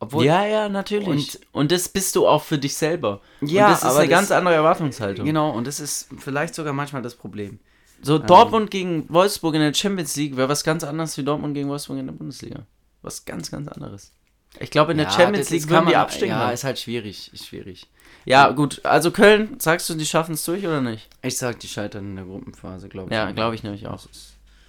[0.00, 1.06] Obwohl, ja, ja, natürlich.
[1.08, 3.20] Und, Und- das bist du auch für dich selber.
[3.40, 5.26] Ja, und das ist aber eine das- ganz andere Erwartungshaltung.
[5.26, 7.58] genau, und das ist vielleicht sogar manchmal das Problem.
[8.00, 11.68] So, Dortmund gegen Wolfsburg in der Champions League wäre was ganz anderes wie Dortmund gegen
[11.68, 12.64] Wolfsburg in der Bundesliga.
[13.02, 14.12] Was ganz, ganz anderes.
[14.60, 16.30] Ich glaube, in der Ja, Champions das League ist- würden die man- absteigen.
[16.30, 17.86] Ja, Ja, ist halt schwierig, ist schwierig.
[18.24, 18.80] ja, gut.
[18.84, 21.08] Also Köln, sagst du, die schaffen es durch oder nicht?
[21.22, 23.14] Ich sag, die scheitern in der Gruppenphase, glaube ich.
[23.16, 24.06] Ja, glaube ich nämlich auch.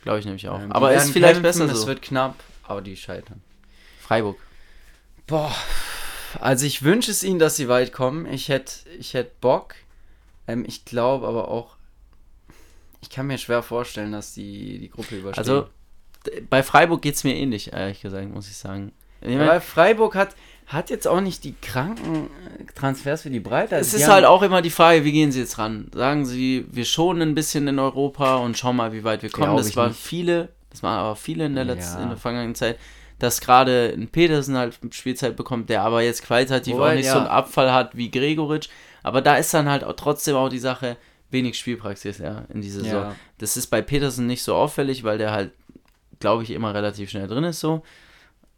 [0.09, 0.59] Glaube ich nämlich auch.
[0.59, 1.87] Ähm, aber ist vielleicht kämpfen, besser Es so.
[1.87, 2.33] wird knapp,
[2.63, 3.43] aber die scheitern.
[4.01, 4.39] Freiburg.
[5.27, 5.55] Boah,
[6.39, 8.25] also ich wünsche es ihnen, dass sie weit kommen.
[8.25, 9.75] Ich hätte ich hätt Bock.
[10.47, 11.75] Ähm, ich glaube aber auch,
[13.01, 15.43] ich kann mir schwer vorstellen, dass die die Gruppe überstehen.
[15.43, 15.69] Also,
[16.49, 18.91] bei Freiburg geht es mir ähnlich, ehrlich gesagt, muss ich sagen.
[19.21, 20.35] Ich mein, aber Freiburg hat,
[20.69, 23.75] hat jetzt auch nicht die kranken äh, Transfers für die Breite.
[23.75, 25.89] Also Es ist halt auch immer die Frage, wie gehen sie jetzt ran?
[25.93, 29.47] Sagen sie, wir schonen ein bisschen in Europa und schauen mal, wie weit wir kommen.
[29.47, 29.99] Glaub das ich war nicht.
[29.99, 32.03] viele, das waren aber viele in der letzten, Ja.
[32.03, 32.77] in der vergangenen Zeit,
[33.17, 37.13] dass gerade ein Petersen halt Spielzeit bekommt, der aber jetzt qualitativ Wobei, auch nicht ja.
[37.13, 38.69] so einen Abfall hat wie Gregoritsch.
[39.01, 40.97] Aber da ist dann halt auch trotzdem auch die Sache,
[41.31, 43.01] wenig Spielpraxis, ja, in dieser Saison.
[43.03, 43.15] Ja.
[43.39, 45.51] Das ist bei Petersen nicht so auffällig, weil der halt,
[46.19, 47.81] glaube ich, immer relativ schnell drin ist so.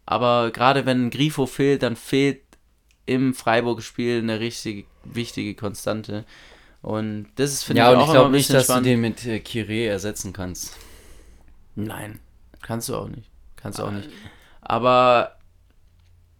[0.06, 2.42] Aber gerade wenn ein Grifo fehlt, dann fehlt
[3.06, 6.24] im Freiburg-Spiel eine richtig wichtige Konstante.
[6.80, 8.86] Und das ist, finde ja, ich, auch ich glaube nicht, dass spannend.
[8.86, 10.76] du den mit äh, Kire ersetzen kannst.
[11.74, 12.18] Nein,
[12.60, 13.30] kannst du auch nicht.
[13.56, 14.08] Kannst du auch nicht.
[14.60, 15.36] Aber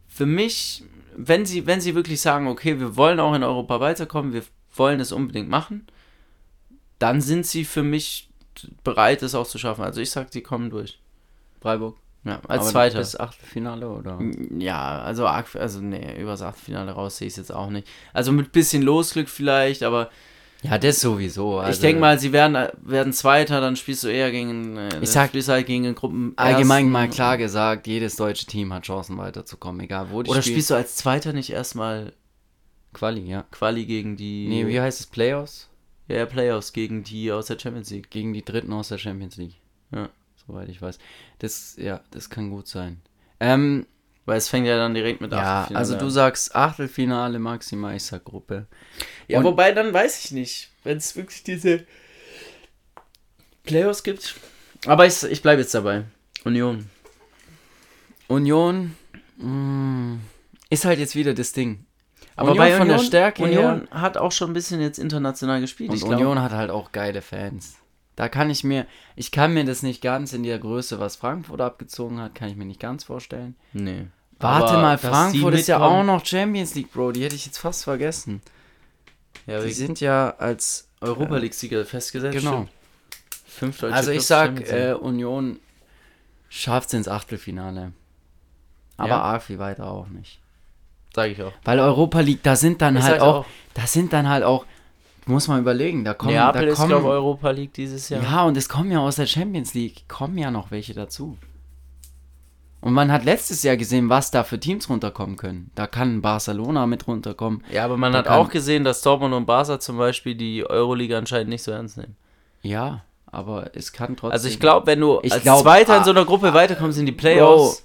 [0.09, 0.83] für mich,
[1.17, 4.43] wenn sie, wenn sie wirklich sagen, okay, wir wollen auch in Europa weiterkommen, wir
[4.75, 5.87] wollen es unbedingt machen,
[6.99, 8.29] dann sind sie für mich
[8.85, 9.85] bereit, es auch zu schaffen.
[9.85, 10.99] Also ich sag, die kommen durch.
[11.61, 11.97] Freiburg.
[12.25, 12.99] Ja, als Zweiter.
[12.99, 14.19] Bis Achtelfinale oder?
[14.57, 17.89] Ja, also, also nee, übers Achtelfinale raus sehe ich es jetzt auch nicht.
[18.13, 20.09] Also mit bisschen Losglück vielleicht, aber
[20.63, 21.59] Ja, das sowieso.
[21.59, 25.11] Also ich denke mal, sie werden, werden Zweiter, dann spielst du eher gegen, äh, Ich
[25.11, 26.35] sag- spielst halt gegen Gruppen.
[26.37, 30.55] allgemein mal klar gesagt, jedes deutsche Team hat Chancen weiterzukommen, egal wo die Oder spielen.
[30.55, 32.13] spielst du als Zweiter nicht erstmal
[32.93, 33.45] Quali, ja.
[33.51, 35.07] Quali gegen die Nee, wie heißt es?
[35.07, 35.69] Playoffs?
[36.07, 38.11] ja, ja, Playoffs, gegen die aus der Champions League.
[38.11, 39.57] Gegen die Dritten aus der Champions League.
[39.93, 40.09] Ja.
[40.47, 40.99] Soweit ich weiß.
[41.39, 43.01] Das, ja, das kann gut sein.
[43.41, 43.87] Ähm,
[44.25, 46.11] Weil es fängt ja dann direkt mit ja, Achtelfinale also du an.
[46.11, 48.67] sagst Achtelfinale maximal, ich sag Gruppe.
[49.29, 51.85] Ja, Und- wobei dann weiß ich nicht, wenn es wirklich diese
[53.65, 54.35] Playoffs gibt.
[54.87, 56.05] Aber ich, ich bleibe jetzt dabei.
[56.45, 56.91] Union.
[58.29, 58.97] Union
[59.37, 60.19] mh,
[60.71, 61.85] ist halt jetzt wieder das Ding.
[62.35, 65.61] Aber Union bei von der Union- Stärke Union hat auch schon ein bisschen jetzt international
[65.61, 65.91] gespielt.
[65.91, 66.03] Und.
[66.03, 67.77] Union hat halt auch geile Fans.
[68.17, 68.87] Da kann ich mir,
[69.17, 72.57] ich kann mir das nicht ganz in der Größe, was Frankfurt abgezogen hat, kann ich
[72.57, 73.57] mir nicht ganz vorstellen.
[73.73, 74.07] Nee.
[74.39, 77.13] Warte Aber mal, Frankfurt ist ja auch noch Champions League, Bro.
[77.13, 78.43] Die hätte ich jetzt fast vergessen.
[79.47, 82.37] Ja, Die sind ja als Europa League-Sieger festgesetzt.
[82.39, 82.69] genau.
[83.47, 85.59] Fünf deutsche Also ich sag, äh, Union
[86.49, 87.93] schafft es ins Achtelfinale.
[88.97, 89.21] Aber Ja.
[89.23, 90.39] arg viel weiter auch nicht.
[91.15, 91.53] sag ich auch.
[91.65, 93.47] Weil Europa League, da sind dann Ich halt auch, auch.
[93.75, 94.65] da sind dann halt auch,
[95.27, 98.23] muss man überlegen, da kommen, Neapel da ist, kommen glaube Europa League dieses Jahr.
[98.23, 101.39] Ja, und es kommen ja aus der Champions League, kommen ja noch welche dazu.
[102.81, 105.71] Und man hat letztes Jahr gesehen, was da für Teams runterkommen können.
[105.77, 107.63] Da kann Barcelona mit runterkommen.
[107.71, 111.17] Ja, aber man Da hat auch gesehen, dass Dortmund und Barca zum Beispiel die Euroliga
[111.17, 112.17] anscheinend nicht so ernst nehmen.
[112.61, 114.33] Ja, aber es kann trotzdem.
[114.33, 117.07] Also ich glaube, wenn du als glaub, Zweiter in ah, so einer Gruppe weiterkommst in
[117.07, 117.85] die Playoffs,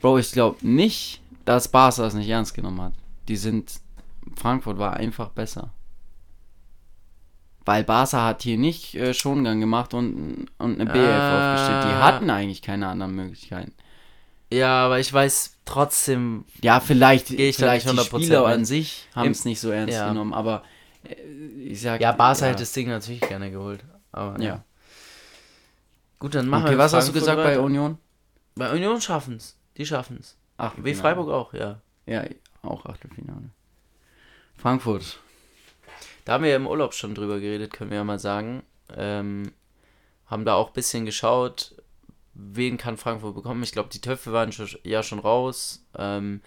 [0.00, 2.92] Bro, ich glaube nicht, dass Barca es nicht ernst genommen hat.
[3.28, 3.72] Die sind.
[4.36, 5.70] Frankfurt war einfach besser.
[7.66, 11.54] Weil Barca hat hier nicht äh, Schongang gemacht und, und eine BF Ah.
[11.54, 11.84] aufgestellt.
[11.84, 13.72] Die hatten eigentlich keine anderen Möglichkeiten.
[14.52, 18.52] ja, aber ich weiß trotzdem, Ja, vielleicht, ich vielleicht die 100% Spieler mit.
[18.54, 20.08] an sich haben es nicht so ernst ja.
[20.08, 20.62] genommen, aber
[21.04, 21.14] äh,
[21.58, 23.82] ich sag ja, Barca hätte das Ding natürlich gerne geholt.
[24.12, 24.62] Aber Ja.
[26.18, 27.58] Gut, dann machen Okay, wir was hast du Frankfurt gesagt bei.
[27.60, 27.98] Union?
[28.56, 29.56] Bei Union schaffen's.
[29.76, 30.36] Die schaffen's.
[30.58, 31.80] Ach, Wie Freiburg auch, ja.
[32.06, 32.22] Ja,
[32.62, 33.50] auch Achtelfinale.
[34.56, 35.18] Frankfurt.
[36.24, 38.62] Da haben wir ja im Urlaub schon drüber geredet, können wir ja mal sagen.
[38.96, 39.52] Ähm,
[40.26, 41.74] haben da auch ein bisschen geschaut,
[42.32, 43.62] wen kann Frankfurt bekommen.
[43.62, 45.84] Ich glaube, die Töpfe waren schon, ja schon raus.
[45.96, 46.40] Ähm,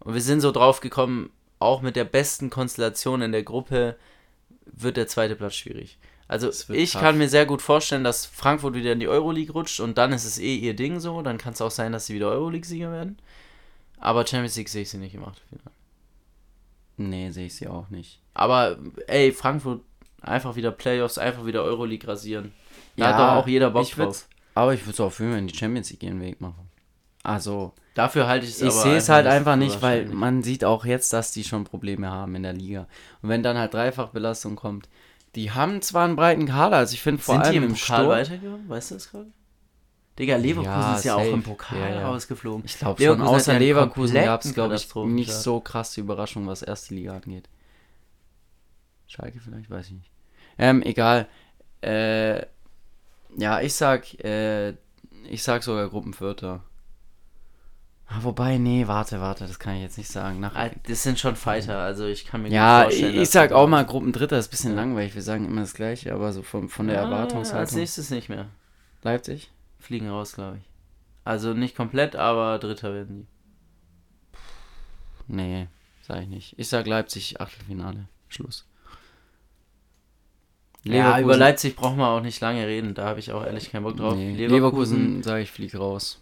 [0.00, 3.96] und wir sind so drauf gekommen, auch mit der besten Konstellation in der Gruppe
[4.66, 5.98] wird der zweite Platz schwierig.
[6.26, 7.00] Also ich tough.
[7.00, 10.24] kann mir sehr gut vorstellen, dass Frankfurt wieder in die Euroleague rutscht und dann ist
[10.24, 11.22] es eh ihr Ding so.
[11.22, 13.18] Dann kann es auch sein, dass sie wieder Euroleague-Sieger werden.
[13.98, 15.70] Aber Champions League sehe ich sie nicht im Achtelfinale.
[16.96, 18.20] Nee, sehe ich sie auch nicht.
[18.34, 19.82] Aber ey, Frankfurt
[20.20, 22.52] einfach wieder Playoffs, einfach wieder Euroleague rasieren.
[22.96, 24.28] Da Ja, hat doch auch jeder Bock drauf.
[24.54, 26.68] Aber ich würde es auch für in die Champions League ihren Weg machen.
[27.24, 30.84] Also, Dafür halte ich es ich sehe es halt einfach nicht, weil man sieht auch
[30.84, 32.88] jetzt, dass die schon Probleme haben in der Liga.
[33.22, 34.88] Und wenn dann halt Dreifachbelastung kommt,
[35.36, 37.76] die haben zwar einen breiten Kader, also ich finde vor Sind die allem im im
[37.76, 38.68] Pokal Sturm, weitergekommen?
[38.68, 39.26] Weißt du das gerade?
[40.18, 41.30] Digga, Leverkusen Ja, ist ja auch safe.
[41.30, 42.08] im Pokal Ja, ja.
[42.08, 42.64] rausgeflogen.
[42.64, 46.62] ich glaube schon, außer ja Leverkusen gab es, glaube ich, nicht so krasse Überraschungen, was
[46.62, 47.48] erste Liga angeht.
[49.08, 50.10] Schalke vielleicht, weiß ich nicht.
[50.58, 51.26] Ähm, egal.
[51.82, 52.46] Äh,
[53.36, 54.74] ja, ich sag, äh,
[55.28, 56.62] ich sag sogar Gruppenvierter.
[58.06, 60.38] Ah, wobei, nee, warte, warte, das kann ich jetzt nicht sagen.
[60.38, 63.12] Nach, Ah, Das sind schon Fighter, also ich kann mir ja, ich, vorstellen.
[63.14, 64.76] ich dass sag auch mal Gruppendritter, ist ein bisschen Ja.
[64.76, 67.78] langweilig, wir sagen immer das Gleiche, aber so von, von der Ah, Als Erwartungshaltung.
[67.78, 68.46] nächstes nicht mehr.
[69.02, 69.50] Leipzig?
[69.84, 70.64] Fliegen raus, glaube ich.
[71.24, 73.26] Also nicht komplett, aber Dritter werden die.
[75.26, 75.68] Nee,
[76.02, 76.54] sag ich nicht.
[76.58, 78.08] Ich sag Leipzig, Achtelfinale.
[78.28, 78.66] Schluss.
[80.84, 82.94] Ja, über Leipzig brauchen wir auch nicht lange reden.
[82.94, 84.14] Da habe ich auch ehrlich keinen Bock drauf.
[84.14, 86.20] Nee, Leverkusen, sage ich, fliegt raus.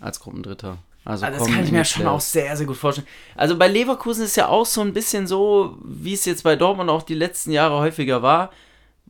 [0.00, 0.78] Als Gruppendritter.
[1.04, 3.06] Also Ah, das kann ich mir schon auch sehr, sehr gut vorstellen.
[3.36, 6.88] Also bei Leverkusen ist ja auch so ein bisschen so, wie es jetzt bei Dortmund
[6.88, 8.50] auch die letzten Jahre häufiger war,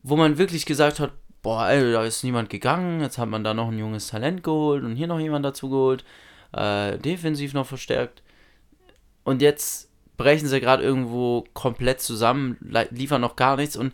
[0.03, 1.13] wo man wirklich gesagt hat,
[1.45, 4.83] boah, ey, da ist niemand gegangen, jetzt hat man da noch ein junges Talent geholt
[4.83, 6.05] und hier noch jemand dazu geholt,
[6.53, 8.23] äh, defensiv noch verstärkt.
[9.23, 13.77] Und jetzt brechen sie gerade irgendwo komplett zusammen, li- liefern noch gar nichts.
[13.77, 13.93] Und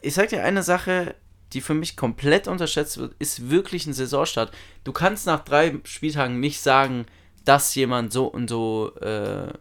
[0.00, 1.14] ich sag dir eine Sache,
[1.52, 4.50] die für mich komplett unterschätzt wird, ist wirklich ein Saisonstart.
[4.84, 7.04] Du kannst nach drei Spieltagen nicht sagen,
[7.44, 9.52] dass jemand so und so, äh,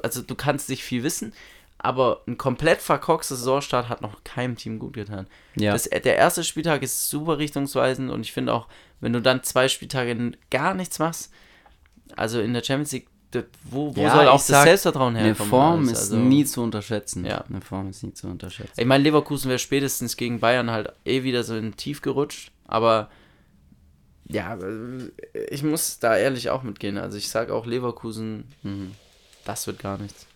[0.00, 1.34] also du kannst nicht viel wissen,
[1.84, 5.26] aber ein komplett verkorkster Saisonstart hat noch keinem Team gut getan.
[5.56, 5.72] Ja.
[5.72, 8.68] Das, der erste Spieltag ist super richtungsweisend und ich finde auch,
[9.00, 11.32] wenn du dann zwei Spieltage gar nichts machst,
[12.16, 15.28] also in der Champions League, das, wo, wo Ja, soll auch das sag, Selbstvertrauen Eine
[15.28, 15.50] herkommen?
[15.50, 15.92] Form alles?
[15.92, 17.24] ist Also- nie zu unterschätzen.
[17.24, 17.44] Ja.
[17.48, 18.78] Eine Form ist nie zu unterschätzen.
[18.78, 23.10] Ich meine, Leverkusen wäre spätestens gegen Bayern halt eh wieder so in Tief gerutscht, aber
[24.28, 25.10] ja, äh,
[25.50, 26.96] ich muss da ehrlich auch mitgehen.
[26.98, 28.92] Also ich sage auch Leverkusen, Mhm.
[29.44, 30.26] das wird gar nichts.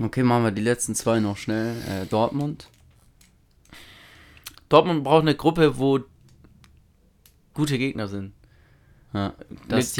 [0.00, 1.76] Okay, machen wir die letzten zwei noch schnell.
[1.88, 2.68] Äh, Dortmund.
[4.68, 6.00] Dortmund braucht eine Gruppe, wo
[7.54, 8.32] gute Gegner sind.
[9.12, 9.34] Ja,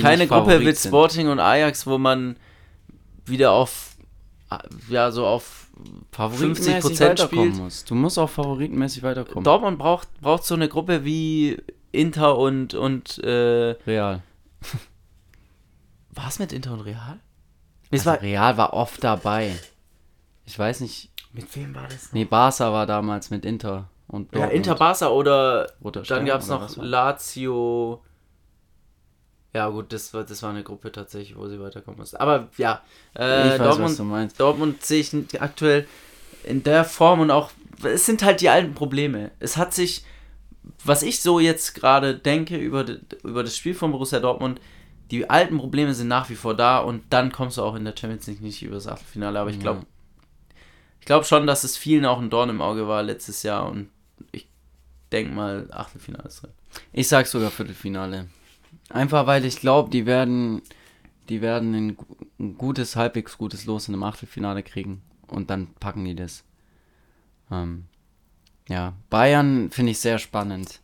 [0.00, 0.90] keine Gruppe mit sind.
[0.90, 2.36] Sporting und Ajax, wo man
[3.24, 3.96] wieder auf
[4.88, 5.70] ja so auf
[6.12, 7.56] Favoritenmäßig 50% weiterkommen spielt.
[7.56, 7.84] muss.
[7.84, 9.44] Du musst auch favoritenmäßig weiterkommen.
[9.44, 11.56] Dortmund braucht braucht so eine Gruppe wie
[11.92, 14.22] Inter und und äh, Real.
[16.10, 17.18] war es mit Inter und Real?
[17.90, 19.54] War, Real war oft dabei.
[20.48, 21.10] Ich weiß nicht.
[21.34, 22.12] mit wem war das?
[22.12, 24.46] Nee, Barca war damals mit Inter und Ja.
[24.46, 25.70] Inter Barca oder
[26.08, 28.02] dann gab es noch was Lazio.
[29.52, 32.18] Ja gut, das war, das war eine Gruppe tatsächlich, wo sie weiterkommen musste.
[32.20, 32.82] Aber ja,
[33.14, 34.40] äh, Ich weiß, was Dortmund, du meinst.
[34.40, 35.86] Dortmund sehe ich aktuell
[36.44, 37.50] in der Form und auch,
[37.82, 39.30] es sind halt die alten Probleme.
[39.40, 40.04] Es hat sich,
[40.82, 42.86] was ich so jetzt gerade denke über,
[43.22, 44.60] über das Spiel von Borussia Dortmund,
[45.10, 47.94] die alten Probleme sind nach wie vor da und dann kommst du auch in der
[47.98, 49.38] Champions League nicht über das Achtelfinale.
[49.38, 49.86] Aber ich glaube, Ja.
[51.08, 53.88] Glaube schon, dass es vielen auch ein Dorn im Auge war letztes Jahr und
[54.30, 54.46] ich
[55.10, 56.52] denke mal, Achtelfinale ist drin.
[56.92, 58.28] Ich sag sogar Viertelfinale.
[58.90, 60.60] Einfach weil ich glaube, die werden,
[61.30, 61.96] die werden
[62.38, 65.00] ein gutes, halbwegs gutes Los in einem Achtelfinale kriegen.
[65.26, 66.44] Und dann packen die das.
[67.50, 67.86] Ähm,
[68.68, 70.80] ja, Bayern finde ich sehr spannend.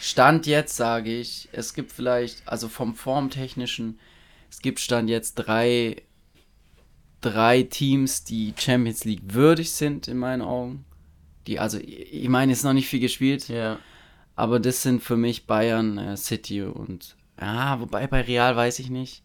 [0.00, 4.00] Stand jetzt sage ich, es gibt vielleicht, also vom Formtechnischen,
[4.50, 6.02] es gibt Stand jetzt drei,
[7.20, 10.84] drei Teams, die Champions League würdig sind in meinen Augen.
[11.46, 13.48] Die, also, ich meine, es ist noch nicht viel gespielt.
[13.48, 13.78] Ja.
[14.36, 17.16] Aber das sind für mich Bayern, äh, City und.
[17.40, 19.22] Ja, wobei bei Real weiß ich nicht.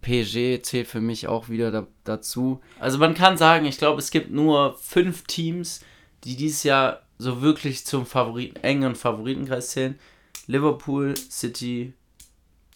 [0.00, 2.60] PSG zählt für mich auch wieder da, dazu.
[2.78, 5.80] Also man kann sagen, ich glaube, es gibt nur fünf Teams,
[6.24, 9.98] die dieses Jahr so wirklich zum Favoriten, engen Favoritenkreis zählen.
[10.46, 11.92] Liverpool, City,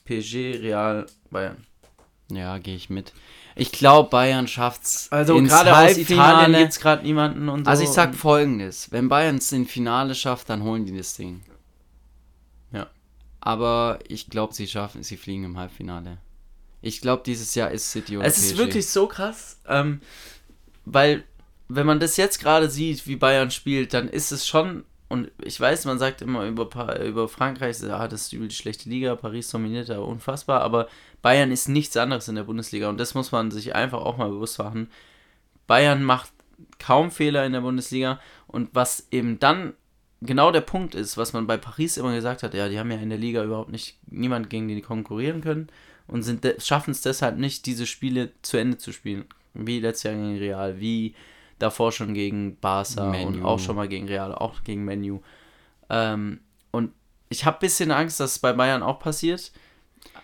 [0.04, 1.64] PSG, Real, Bayern.
[2.30, 3.12] Ja, gehe ich mit.
[3.54, 7.70] Ich glaube, Bayern schafft's Also ins gerade aus Italien es gerade niemanden und so.
[7.70, 11.42] Also ich sag folgendes, wenn Bayern es ins Finale schafft, dann holen die das Ding.
[12.72, 12.88] Ja.
[13.40, 16.18] Aber ich glaube, sie schaffen, sie fliegen im Halbfinale.
[16.80, 20.00] Ich glaube, dieses Jahr ist City Es ist wirklich so krass, ähm,
[20.84, 21.24] weil
[21.68, 25.60] wenn man das jetzt gerade sieht, wie Bayern spielt, dann ist es schon, und ich
[25.60, 29.50] weiß, man sagt immer über, über Frankreich, ah, das ist übel die schlechte Liga, Paris
[29.50, 30.88] dominiert da unfassbar, aber
[31.20, 34.30] Bayern ist nichts anderes in der Bundesliga und das muss man sich einfach auch mal
[34.30, 34.88] bewusst machen.
[35.66, 36.32] Bayern macht
[36.78, 39.74] kaum Fehler in der Bundesliga und was eben dann
[40.22, 42.96] genau der Punkt ist, was man bei Paris immer gesagt hat, ja, die haben ja
[42.96, 45.68] in der Liga überhaupt nicht niemand gegen die konkurrieren können
[46.06, 46.24] und
[46.58, 49.26] schaffen es deshalb nicht, diese Spiele zu Ende zu spielen.
[49.52, 51.14] Wie letztes Jahr gegen Real, wie
[51.62, 53.44] davor schon gegen Barca und Menu.
[53.44, 55.20] auch schon mal gegen Real, auch gegen Menu.
[55.88, 56.40] Ähm,
[56.70, 56.92] und
[57.28, 59.52] ich habe ein bisschen Angst, dass es bei Bayern auch passiert.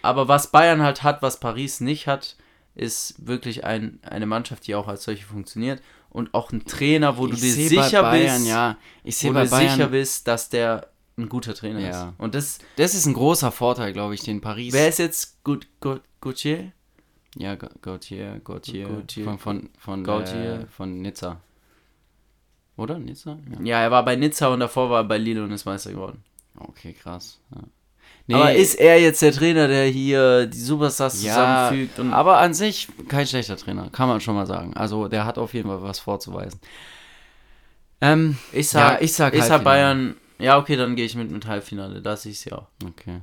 [0.02, 2.36] Aber was Bayern halt hat, was Paris nicht hat,
[2.74, 5.80] ist wirklich ein, eine Mannschaft, die auch als solche funktioniert.
[6.10, 8.76] Und auch ein Trainer, wo du Ich dir seh bei sicher Bayern, bist, ja.
[9.04, 12.08] Ich wo sehe du dir Bayern, sicher bist, dass der ein guter Trainer Ja.
[12.08, 12.14] ist.
[12.18, 14.72] Und das, das ist ein großer Vorteil, glaube ich, den Paris.
[14.72, 16.72] wer ist jetzt Gut, Gut, Gauthier?
[17.40, 19.24] Ja, Ga- Gautier, Gautier, Gautier.
[19.24, 20.60] von, von, von, Gautier.
[20.62, 21.40] Äh, von Nizza.
[22.76, 22.98] Oder?
[22.98, 23.38] Nizza?
[23.52, 23.60] Ja.
[23.64, 26.22] Ja, er war bei Nizza und davor war er bei Lille und ist Meister geworden.
[26.58, 27.40] Okay, krass.
[27.54, 28.36] Ja.
[28.36, 31.98] Aber ist er jetzt der Trainer, der hier die Superstars ja, zusammenfügt?
[31.98, 34.74] Und aber an sich kein schlechter Trainer, kann man schon mal sagen.
[34.74, 36.60] Also der hat auf jeden Fall was vorzuweisen.
[38.00, 39.64] Ähm, ich sag, ja, ich sag ich sag Halbfinale.
[39.64, 40.16] Bayern.
[40.38, 42.00] Ja, okay, dann gehe ich mit mit Halbfinale.
[42.02, 42.66] Da sehe ich sie auch.
[42.84, 43.20] Okay.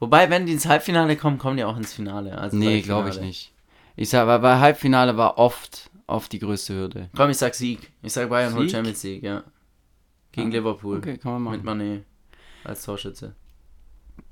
[0.00, 2.38] Wobei, wenn die ins Halbfinale kommen, kommen die auch ins Finale.
[2.38, 3.52] Also Nee, glaube ich nicht.
[3.96, 7.10] Ich sag, weil bei Halbfinale war oft, oft die größte Hürde.
[7.16, 7.90] Komm, ich sag Sieg.
[8.02, 8.76] Ich sag Bayern holt Sieg?
[8.76, 9.42] Champions League, ja.
[10.30, 10.98] Gegen Ah, Liverpool.
[10.98, 11.80] Okay, kann man Mit machen.
[11.80, 12.00] Mané
[12.64, 13.34] als Torschütze.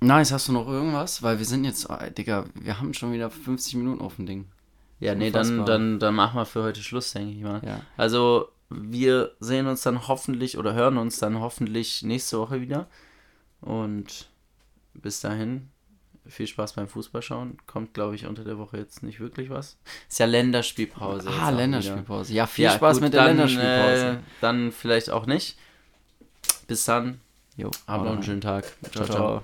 [0.01, 1.23] Nice, hast du noch irgendwas?
[1.23, 4.47] Weil wir sind jetzt, ah, Digga, wir haben schon wieder 50 Minuten auf dem Ding.
[5.01, 7.61] Ja, nee, dann, dann, dann machen wir für heute Schluss, denke ich mal.
[7.65, 7.81] Ja.
[7.97, 12.87] Also, wir sehen uns dann hoffentlich oder hören uns dann hoffentlich nächste Woche wieder.
[13.61, 14.29] Und
[15.03, 15.69] bis dahin,
[16.27, 17.59] viel Spaß beim Fußballschauen.
[17.67, 19.79] Kommt, glaube ich, unter der Woche jetzt nicht wirklich was.
[20.09, 21.29] Ist ja Länderspielpause.
[21.31, 22.33] Ah, Länderspielpause.
[22.33, 24.07] Ja, viel Ja, Spaß gut, mit der dann, Länderspielpause.
[24.07, 25.57] Äh, dann vielleicht auch nicht.
[26.67, 27.21] Bis dann.
[27.57, 28.65] Jo, Habt noch einen schönen Tag.
[28.93, 29.35] Ciao, ciao.